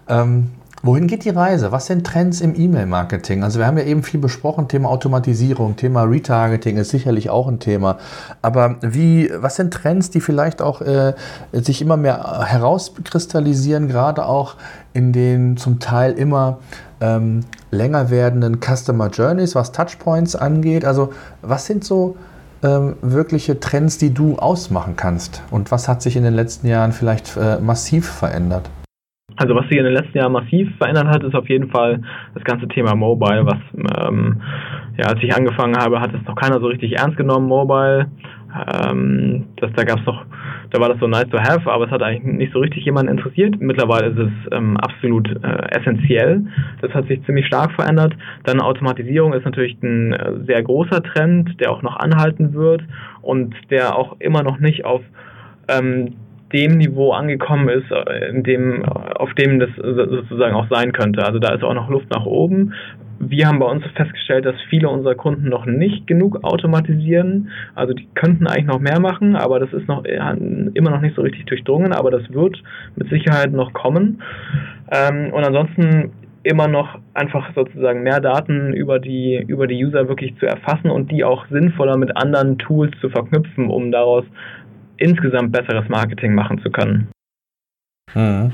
Ähm, 0.08 0.50
wohin 0.82 1.06
geht 1.06 1.24
die 1.24 1.30
Reise? 1.30 1.72
Was 1.72 1.86
sind 1.86 2.06
Trends 2.06 2.40
im 2.40 2.58
E-Mail-Marketing? 2.58 3.42
Also 3.42 3.58
wir 3.58 3.66
haben 3.66 3.78
ja 3.78 3.84
eben 3.84 4.02
viel 4.02 4.20
besprochen, 4.20 4.68
Thema 4.68 4.88
Automatisierung, 4.88 5.76
Thema 5.76 6.02
Retargeting 6.02 6.76
ist 6.76 6.90
sicherlich 6.90 7.30
auch 7.30 7.48
ein 7.48 7.60
Thema. 7.60 7.98
Aber 8.42 8.76
wie, 8.80 9.30
was 9.34 9.56
sind 9.56 9.72
Trends, 9.72 10.10
die 10.10 10.20
vielleicht 10.20 10.60
auch 10.60 10.80
äh, 10.80 11.14
sich 11.52 11.80
immer 11.82 11.96
mehr 11.96 12.44
herauskristallisieren, 12.46 13.88
gerade 13.88 14.26
auch 14.26 14.56
in 14.92 15.12
den 15.12 15.56
zum 15.56 15.78
Teil 15.78 16.12
immer 16.12 16.58
ähm, 17.00 17.40
länger 17.70 18.10
werdenden 18.10 18.60
Customer 18.60 19.08
Journeys, 19.08 19.54
was 19.54 19.72
Touchpoints 19.72 20.34
angeht? 20.34 20.84
Also 20.84 21.12
was 21.42 21.66
sind 21.66 21.84
so 21.84 22.16
ähm, 22.64 22.96
wirkliche 23.02 23.60
Trends, 23.60 23.98
die 23.98 24.12
du 24.12 24.36
ausmachen 24.36 24.94
kannst? 24.96 25.42
Und 25.50 25.70
was 25.70 25.86
hat 25.86 26.02
sich 26.02 26.16
in 26.16 26.24
den 26.24 26.34
letzten 26.34 26.66
Jahren 26.66 26.92
vielleicht 26.92 27.36
äh, 27.36 27.58
massiv 27.58 28.08
verändert? 28.08 28.68
Also 29.36 29.54
was 29.54 29.66
sich 29.68 29.78
in 29.78 29.84
den 29.84 29.94
letzten 29.94 30.18
Jahren 30.18 30.32
massiv 30.32 30.68
verändert 30.76 31.08
hat, 31.08 31.24
ist 31.24 31.34
auf 31.34 31.48
jeden 31.48 31.70
Fall 31.70 32.02
das 32.34 32.44
ganze 32.44 32.68
Thema 32.68 32.94
Mobile, 32.94 33.46
was 33.46 33.58
ähm, 34.04 34.40
ja, 34.98 35.06
als 35.06 35.22
ich 35.22 35.34
angefangen 35.34 35.76
habe, 35.76 36.00
hat 36.00 36.12
es 36.14 36.26
noch 36.26 36.36
keiner 36.36 36.60
so 36.60 36.66
richtig 36.66 36.98
ernst 36.98 37.16
genommen, 37.16 37.48
Mobile. 37.48 38.08
Ähm, 38.84 39.46
das, 39.56 39.70
da 39.74 39.84
gab 39.84 40.00
es 40.00 40.06
noch, 40.06 40.26
da 40.70 40.80
war 40.80 40.90
das 40.90 40.98
so 40.98 41.06
nice 41.06 41.28
to 41.30 41.38
have, 41.38 41.70
aber 41.70 41.86
es 41.86 41.90
hat 41.90 42.02
eigentlich 42.02 42.22
nicht 42.24 42.52
so 42.52 42.58
richtig 42.58 42.84
jemanden 42.84 43.10
interessiert. 43.10 43.58
Mittlerweile 43.58 44.08
ist 44.08 44.18
es 44.18 44.52
ähm, 44.52 44.76
absolut 44.76 45.28
äh, 45.42 45.78
essentiell. 45.78 46.44
Das 46.82 46.92
hat 46.92 47.08
sich 47.08 47.24
ziemlich 47.24 47.46
stark 47.46 47.72
verändert. 47.72 48.14
Dann 48.44 48.60
Automatisierung 48.60 49.32
ist 49.32 49.46
natürlich 49.46 49.82
ein 49.82 50.12
äh, 50.12 50.44
sehr 50.46 50.62
großer 50.62 51.02
Trend, 51.02 51.58
der 51.60 51.70
auch 51.70 51.82
noch 51.82 51.96
anhalten 51.96 52.52
wird 52.52 52.82
und 53.22 53.54
der 53.70 53.96
auch 53.96 54.16
immer 54.18 54.42
noch 54.42 54.58
nicht 54.58 54.84
auf 54.84 55.00
ähm, 55.68 56.16
dem 56.52 56.78
Niveau 56.78 57.12
angekommen 57.12 57.68
ist, 57.68 57.90
äh, 57.90 58.28
in 58.30 58.42
dem, 58.42 58.84
auf 58.84 59.32
dem 59.34 59.58
das 59.58 59.70
sozusagen 59.76 60.54
auch 60.54 60.66
sein 60.70 60.92
könnte. 60.92 61.24
Also 61.24 61.38
da 61.38 61.54
ist 61.54 61.62
auch 61.62 61.74
noch 61.74 61.88
Luft 61.88 62.10
nach 62.10 62.24
oben. 62.24 62.74
Wir 63.24 63.46
haben 63.46 63.60
bei 63.60 63.66
uns 63.66 63.84
festgestellt, 63.94 64.44
dass 64.44 64.56
viele 64.68 64.88
unserer 64.88 65.14
Kunden 65.14 65.48
noch 65.48 65.64
nicht 65.64 66.08
genug 66.08 66.42
automatisieren. 66.42 67.50
Also 67.76 67.94
die 67.94 68.08
könnten 68.14 68.48
eigentlich 68.48 68.66
noch 68.66 68.80
mehr 68.80 68.98
machen, 68.98 69.36
aber 69.36 69.60
das 69.60 69.72
ist 69.72 69.86
noch 69.86 70.04
immer 70.04 70.90
noch 70.90 71.00
nicht 71.00 71.14
so 71.14 71.22
richtig 71.22 71.46
durchdrungen, 71.46 71.92
aber 71.92 72.10
das 72.10 72.22
wird 72.32 72.60
mit 72.96 73.08
Sicherheit 73.10 73.52
noch 73.52 73.72
kommen. 73.74 74.22
Ähm, 74.90 75.32
und 75.32 75.44
ansonsten 75.44 76.10
immer 76.42 76.66
noch 76.66 76.98
einfach 77.14 77.54
sozusagen 77.54 78.02
mehr 78.02 78.20
Daten 78.20 78.72
über 78.72 78.98
die, 78.98 79.44
über 79.46 79.66
die 79.66 79.84
User 79.84 80.08
wirklich 80.08 80.36
zu 80.38 80.46
erfassen 80.46 80.90
und 80.90 81.10
die 81.10 81.24
auch 81.24 81.46
sinnvoller 81.50 81.96
mit 81.96 82.16
anderen 82.16 82.58
Tools 82.58 82.92
zu 83.00 83.08
verknüpfen, 83.10 83.70
um 83.70 83.92
daraus 83.92 84.24
insgesamt 85.02 85.52
besseres 85.52 85.88
Marketing 85.88 86.34
machen 86.34 86.60
zu 86.62 86.70
können. 86.70 87.08
Mhm. 88.14 88.52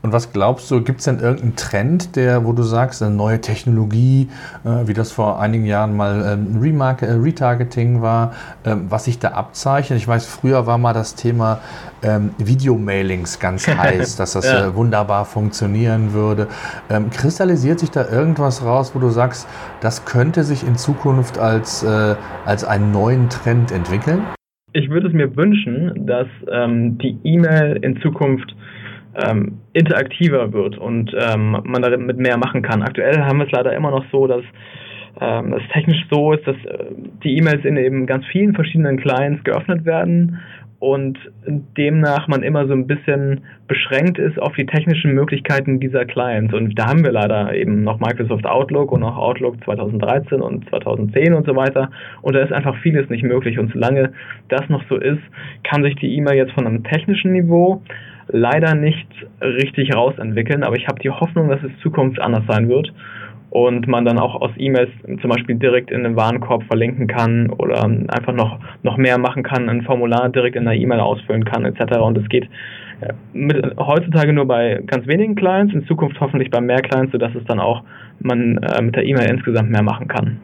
Und 0.00 0.12
was 0.12 0.32
glaubst 0.32 0.70
du, 0.70 0.82
gibt 0.82 1.00
es 1.00 1.06
denn 1.06 1.18
irgendeinen 1.18 1.56
Trend, 1.56 2.16
der, 2.16 2.44
wo 2.44 2.52
du 2.52 2.62
sagst, 2.62 3.02
eine 3.02 3.14
neue 3.14 3.40
Technologie, 3.40 4.28
äh, 4.64 4.86
wie 4.86 4.94
das 4.94 5.10
vor 5.10 5.40
einigen 5.40 5.66
Jahren 5.66 5.96
mal 5.96 6.24
ähm, 6.32 6.60
Remark 6.60 7.02
äh, 7.02 7.12
Retargeting 7.12 8.00
war, 8.00 8.32
ähm, 8.64 8.86
was 8.88 9.04
sich 9.04 9.18
da 9.18 9.28
abzeichnet? 9.28 9.98
Ich 9.98 10.06
weiß, 10.06 10.26
früher 10.26 10.66
war 10.66 10.78
mal 10.78 10.92
das 10.92 11.16
Thema 11.16 11.60
ähm, 12.02 12.30
Videomailings 12.38 13.40
ganz 13.40 13.66
heiß, 13.68 14.16
dass 14.16 14.32
das 14.32 14.46
ja. 14.46 14.66
äh, 14.66 14.74
wunderbar 14.74 15.24
funktionieren 15.24 16.12
würde. 16.12 16.46
Ähm, 16.88 17.10
kristallisiert 17.10 17.80
sich 17.80 17.90
da 17.90 18.08
irgendwas 18.08 18.64
raus, 18.64 18.92
wo 18.94 19.00
du 19.00 19.10
sagst, 19.10 19.48
das 19.80 20.04
könnte 20.04 20.44
sich 20.44 20.64
in 20.64 20.76
Zukunft 20.76 21.38
als, 21.38 21.82
äh, 21.82 22.14
als 22.44 22.64
einen 22.64 22.92
neuen 22.92 23.28
Trend 23.30 23.72
entwickeln? 23.72 24.24
Ich 24.72 24.90
würde 24.90 25.08
es 25.08 25.14
mir 25.14 25.34
wünschen, 25.36 26.06
dass 26.06 26.28
ähm, 26.50 26.98
die 26.98 27.16
E-Mail 27.24 27.78
in 27.82 28.00
Zukunft 28.00 28.54
ähm, 29.14 29.60
interaktiver 29.72 30.52
wird 30.52 30.76
und 30.78 31.12
ähm, 31.18 31.60
man 31.64 31.82
damit 31.82 32.18
mehr 32.18 32.36
machen 32.36 32.62
kann. 32.62 32.82
Aktuell 32.82 33.18
haben 33.22 33.38
wir 33.38 33.46
es 33.46 33.52
leider 33.52 33.74
immer 33.74 33.90
noch 33.90 34.04
so, 34.12 34.26
dass 34.26 34.42
ähm, 35.20 35.54
es 35.54 35.62
technisch 35.72 36.06
so 36.10 36.32
ist, 36.32 36.46
dass 36.46 36.56
äh, 36.66 36.84
die 37.24 37.36
E-Mails 37.36 37.64
in 37.64 37.76
eben 37.76 38.06
ganz 38.06 38.24
vielen 38.26 38.54
verschiedenen 38.54 38.98
Clients 38.98 39.42
geöffnet 39.42 39.84
werden 39.84 40.38
und 40.80 41.18
demnach 41.76 42.28
man 42.28 42.42
immer 42.42 42.66
so 42.68 42.72
ein 42.72 42.86
bisschen 42.86 43.40
beschränkt 43.66 44.18
ist 44.18 44.40
auf 44.40 44.54
die 44.54 44.66
technischen 44.66 45.12
Möglichkeiten 45.12 45.80
dieser 45.80 46.04
Clients. 46.04 46.54
Und 46.54 46.78
da 46.78 46.86
haben 46.86 47.04
wir 47.04 47.10
leider 47.10 47.52
eben 47.54 47.82
noch 47.82 47.98
Microsoft 47.98 48.46
Outlook 48.46 48.92
und 48.92 49.02
auch 49.02 49.16
Outlook 49.16 49.62
2013 49.64 50.40
und 50.40 50.68
2010 50.68 51.34
und 51.34 51.46
so 51.46 51.56
weiter. 51.56 51.90
Und 52.22 52.34
da 52.34 52.42
ist 52.42 52.52
einfach 52.52 52.76
vieles 52.80 53.10
nicht 53.10 53.24
möglich. 53.24 53.58
Und 53.58 53.72
solange 53.72 54.12
das 54.48 54.68
noch 54.68 54.84
so 54.88 54.96
ist, 54.96 55.22
kann 55.64 55.82
sich 55.82 55.96
die 55.96 56.16
E-Mail 56.16 56.36
jetzt 56.36 56.52
von 56.52 56.66
einem 56.66 56.84
technischen 56.84 57.32
Niveau 57.32 57.82
leider 58.28 58.74
nicht 58.74 59.08
richtig 59.40 59.94
rausentwickeln, 59.94 60.62
aber 60.62 60.76
ich 60.76 60.86
habe 60.86 61.00
die 61.00 61.10
Hoffnung, 61.10 61.48
dass 61.48 61.62
es 61.62 61.70
Zukunft 61.82 62.20
anders 62.20 62.44
sein 62.46 62.68
wird 62.68 62.92
und 63.50 63.88
man 63.88 64.04
dann 64.04 64.18
auch 64.18 64.40
aus 64.40 64.50
E-Mails 64.56 64.90
zum 65.20 65.30
Beispiel 65.30 65.56
direkt 65.56 65.90
in 65.90 66.04
den 66.04 66.16
Warenkorb 66.16 66.64
verlinken 66.64 67.06
kann 67.06 67.50
oder 67.50 67.84
einfach 67.84 68.34
noch, 68.34 68.58
noch 68.82 68.96
mehr 68.96 69.18
machen 69.18 69.42
kann, 69.42 69.68
ein 69.68 69.82
Formular 69.82 70.28
direkt 70.28 70.56
in 70.56 70.66
einer 70.66 70.76
E-Mail 70.76 71.00
ausfüllen 71.00 71.44
kann 71.44 71.64
etc. 71.64 71.98
Und 71.98 72.18
es 72.18 72.28
geht 72.28 72.44
äh, 73.00 73.12
mit, 73.32 73.56
heutzutage 73.78 74.32
nur 74.32 74.46
bei 74.46 74.82
ganz 74.86 75.06
wenigen 75.06 75.34
Clients, 75.34 75.72
in 75.72 75.86
Zukunft 75.86 76.20
hoffentlich 76.20 76.50
bei 76.50 76.60
mehr 76.60 76.82
Clients, 76.82 77.12
sodass 77.12 77.34
es 77.34 77.44
dann 77.44 77.60
auch 77.60 77.82
man 78.20 78.58
äh, 78.58 78.82
mit 78.82 78.96
der 78.96 79.04
E-Mail 79.04 79.30
insgesamt 79.30 79.70
mehr 79.70 79.82
machen 79.82 80.08
kann. 80.08 80.40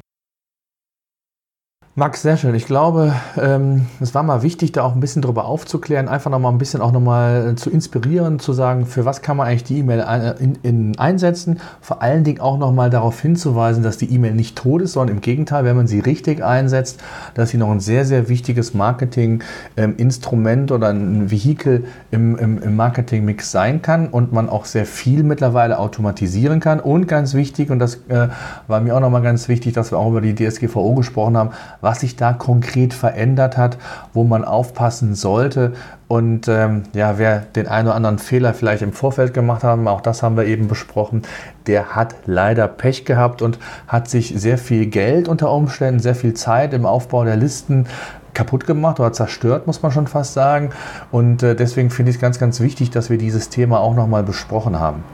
Max, 1.96 2.22
sehr 2.22 2.36
schön. 2.36 2.56
Ich 2.56 2.66
glaube, 2.66 3.14
ähm, 3.40 3.86
es 4.00 4.16
war 4.16 4.24
mal 4.24 4.42
wichtig, 4.42 4.72
da 4.72 4.82
auch 4.82 4.94
ein 4.96 5.00
bisschen 5.00 5.22
drüber 5.22 5.44
aufzuklären, 5.44 6.08
einfach 6.08 6.28
noch 6.28 6.40
mal 6.40 6.48
ein 6.48 6.58
bisschen 6.58 6.80
auch 6.80 6.90
noch 6.90 6.98
mal 6.98 7.54
zu 7.54 7.70
inspirieren, 7.70 8.40
zu 8.40 8.52
sagen, 8.52 8.84
für 8.84 9.04
was 9.04 9.22
kann 9.22 9.36
man 9.36 9.46
eigentlich 9.46 9.62
die 9.62 9.78
E-Mail 9.78 10.34
in, 10.40 10.58
in 10.64 10.98
einsetzen. 10.98 11.60
Vor 11.80 12.02
allen 12.02 12.24
Dingen 12.24 12.40
auch 12.40 12.58
noch 12.58 12.72
mal 12.72 12.90
darauf 12.90 13.20
hinzuweisen, 13.20 13.84
dass 13.84 13.96
die 13.96 14.12
E-Mail 14.12 14.34
nicht 14.34 14.56
tot 14.56 14.82
ist, 14.82 14.94
sondern 14.94 15.18
im 15.18 15.20
Gegenteil, 15.20 15.64
wenn 15.64 15.76
man 15.76 15.86
sie 15.86 16.00
richtig 16.00 16.42
einsetzt, 16.42 17.00
dass 17.34 17.50
sie 17.50 17.58
noch 17.58 17.70
ein 17.70 17.78
sehr, 17.78 18.04
sehr 18.04 18.28
wichtiges 18.28 18.74
Marketing-Instrument 18.74 20.70
ähm, 20.72 20.76
oder 20.76 20.88
ein 20.88 21.30
Vehikel 21.30 21.84
im, 22.10 22.36
im, 22.36 22.60
im 22.60 22.74
Marketing-Mix 22.74 23.52
sein 23.52 23.82
kann 23.82 24.08
und 24.08 24.32
man 24.32 24.48
auch 24.48 24.64
sehr 24.64 24.86
viel 24.86 25.22
mittlerweile 25.22 25.78
automatisieren 25.78 26.58
kann. 26.58 26.80
Und 26.80 27.06
ganz 27.06 27.34
wichtig, 27.34 27.70
und 27.70 27.78
das 27.78 28.00
äh, 28.08 28.30
war 28.66 28.80
mir 28.80 28.96
auch 28.96 29.00
noch 29.00 29.10
mal 29.10 29.22
ganz 29.22 29.46
wichtig, 29.48 29.74
dass 29.74 29.92
wir 29.92 29.98
auch 29.98 30.10
über 30.10 30.20
die 30.20 30.34
DSGVO 30.34 30.96
gesprochen 30.96 31.36
haben, 31.36 31.50
was 31.84 32.00
sich 32.00 32.16
da 32.16 32.32
konkret 32.32 32.92
verändert 32.92 33.56
hat, 33.56 33.78
wo 34.12 34.24
man 34.24 34.44
aufpassen 34.44 35.14
sollte. 35.14 35.74
Und 36.08 36.48
ähm, 36.48 36.82
ja, 36.92 37.18
wer 37.18 37.40
den 37.40 37.68
einen 37.68 37.88
oder 37.88 37.96
anderen 37.96 38.18
Fehler 38.18 38.54
vielleicht 38.54 38.82
im 38.82 38.92
Vorfeld 38.92 39.32
gemacht 39.32 39.62
hat, 39.62 39.78
auch 39.86 40.00
das 40.00 40.22
haben 40.22 40.36
wir 40.36 40.44
eben 40.44 40.68
besprochen, 40.68 41.22
der 41.66 41.94
hat 41.94 42.14
leider 42.26 42.68
Pech 42.68 43.04
gehabt 43.04 43.42
und 43.42 43.58
hat 43.86 44.08
sich 44.08 44.34
sehr 44.36 44.58
viel 44.58 44.86
Geld 44.86 45.28
unter 45.28 45.50
Umständen, 45.52 46.00
sehr 46.00 46.14
viel 46.14 46.34
Zeit 46.34 46.74
im 46.74 46.86
Aufbau 46.86 47.24
der 47.24 47.36
Listen 47.36 47.86
kaputt 48.34 48.66
gemacht 48.66 49.00
oder 49.00 49.12
zerstört, 49.12 49.66
muss 49.66 49.82
man 49.82 49.92
schon 49.92 50.06
fast 50.06 50.34
sagen. 50.34 50.70
Und 51.10 51.42
äh, 51.42 51.54
deswegen 51.54 51.90
finde 51.90 52.10
ich 52.10 52.16
es 52.16 52.20
ganz, 52.20 52.38
ganz 52.38 52.60
wichtig, 52.60 52.90
dass 52.90 53.08
wir 53.08 53.16
dieses 53.16 53.48
Thema 53.48 53.80
auch 53.80 53.94
nochmal 53.94 54.24
besprochen 54.24 54.78
haben. 54.78 55.04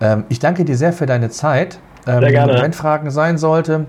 Ähm, 0.00 0.24
ich 0.28 0.38
danke 0.38 0.64
dir 0.64 0.76
sehr 0.76 0.92
für 0.92 1.06
deine 1.06 1.30
Zeit. 1.30 1.78
Ähm, 2.06 2.20
sehr 2.20 2.30
gerne. 2.30 2.60
Wenn 2.60 2.72
Fragen 2.72 3.10
sein 3.10 3.38
sollte, 3.38 3.86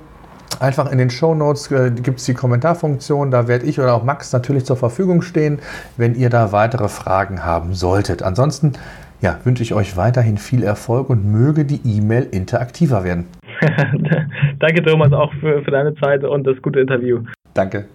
Einfach 0.60 0.92
in 0.92 0.98
den 0.98 1.10
Show 1.10 1.36
Notes 1.36 1.72
äh, 1.72 1.92
gibt 1.92 2.20
es 2.20 2.26
die 2.26 2.34
Kommentarfunktion, 2.34 3.32
da 3.32 3.48
werde 3.48 3.66
ich 3.66 3.80
oder 3.80 3.94
auch 3.94 4.04
Max 4.04 4.32
natürlich 4.34 4.66
zur 4.66 4.78
Verfügung 4.78 5.22
stehen, 5.22 5.60
wenn 5.98 6.16
ihr 6.16 6.30
da 6.30 6.52
weitere 6.52 6.88
Fragen 6.88 7.46
haben 7.46 7.74
solltet. 7.74 8.24
Ansonsten 8.24 8.74
ja, 9.22 9.40
wünsche 9.44 9.64
ich 9.64 9.74
euch 9.74 9.96
weiterhin 9.96 10.38
viel 10.38 10.64
Erfolg 10.64 11.10
und 11.10 11.26
möge 11.26 11.66
die 11.66 11.80
E-Mail 11.86 12.28
interaktiver 12.32 13.04
werden. 13.04 13.28
Danke 14.60 14.84
Thomas 14.84 15.14
auch 15.14 15.34
für, 15.40 15.64
für 15.64 15.72
deine 15.72 15.96
Zeit 15.96 16.24
und 16.24 16.46
das 16.46 16.62
gute 16.62 16.82
Interview. 16.82 17.24
Danke. 17.54 17.86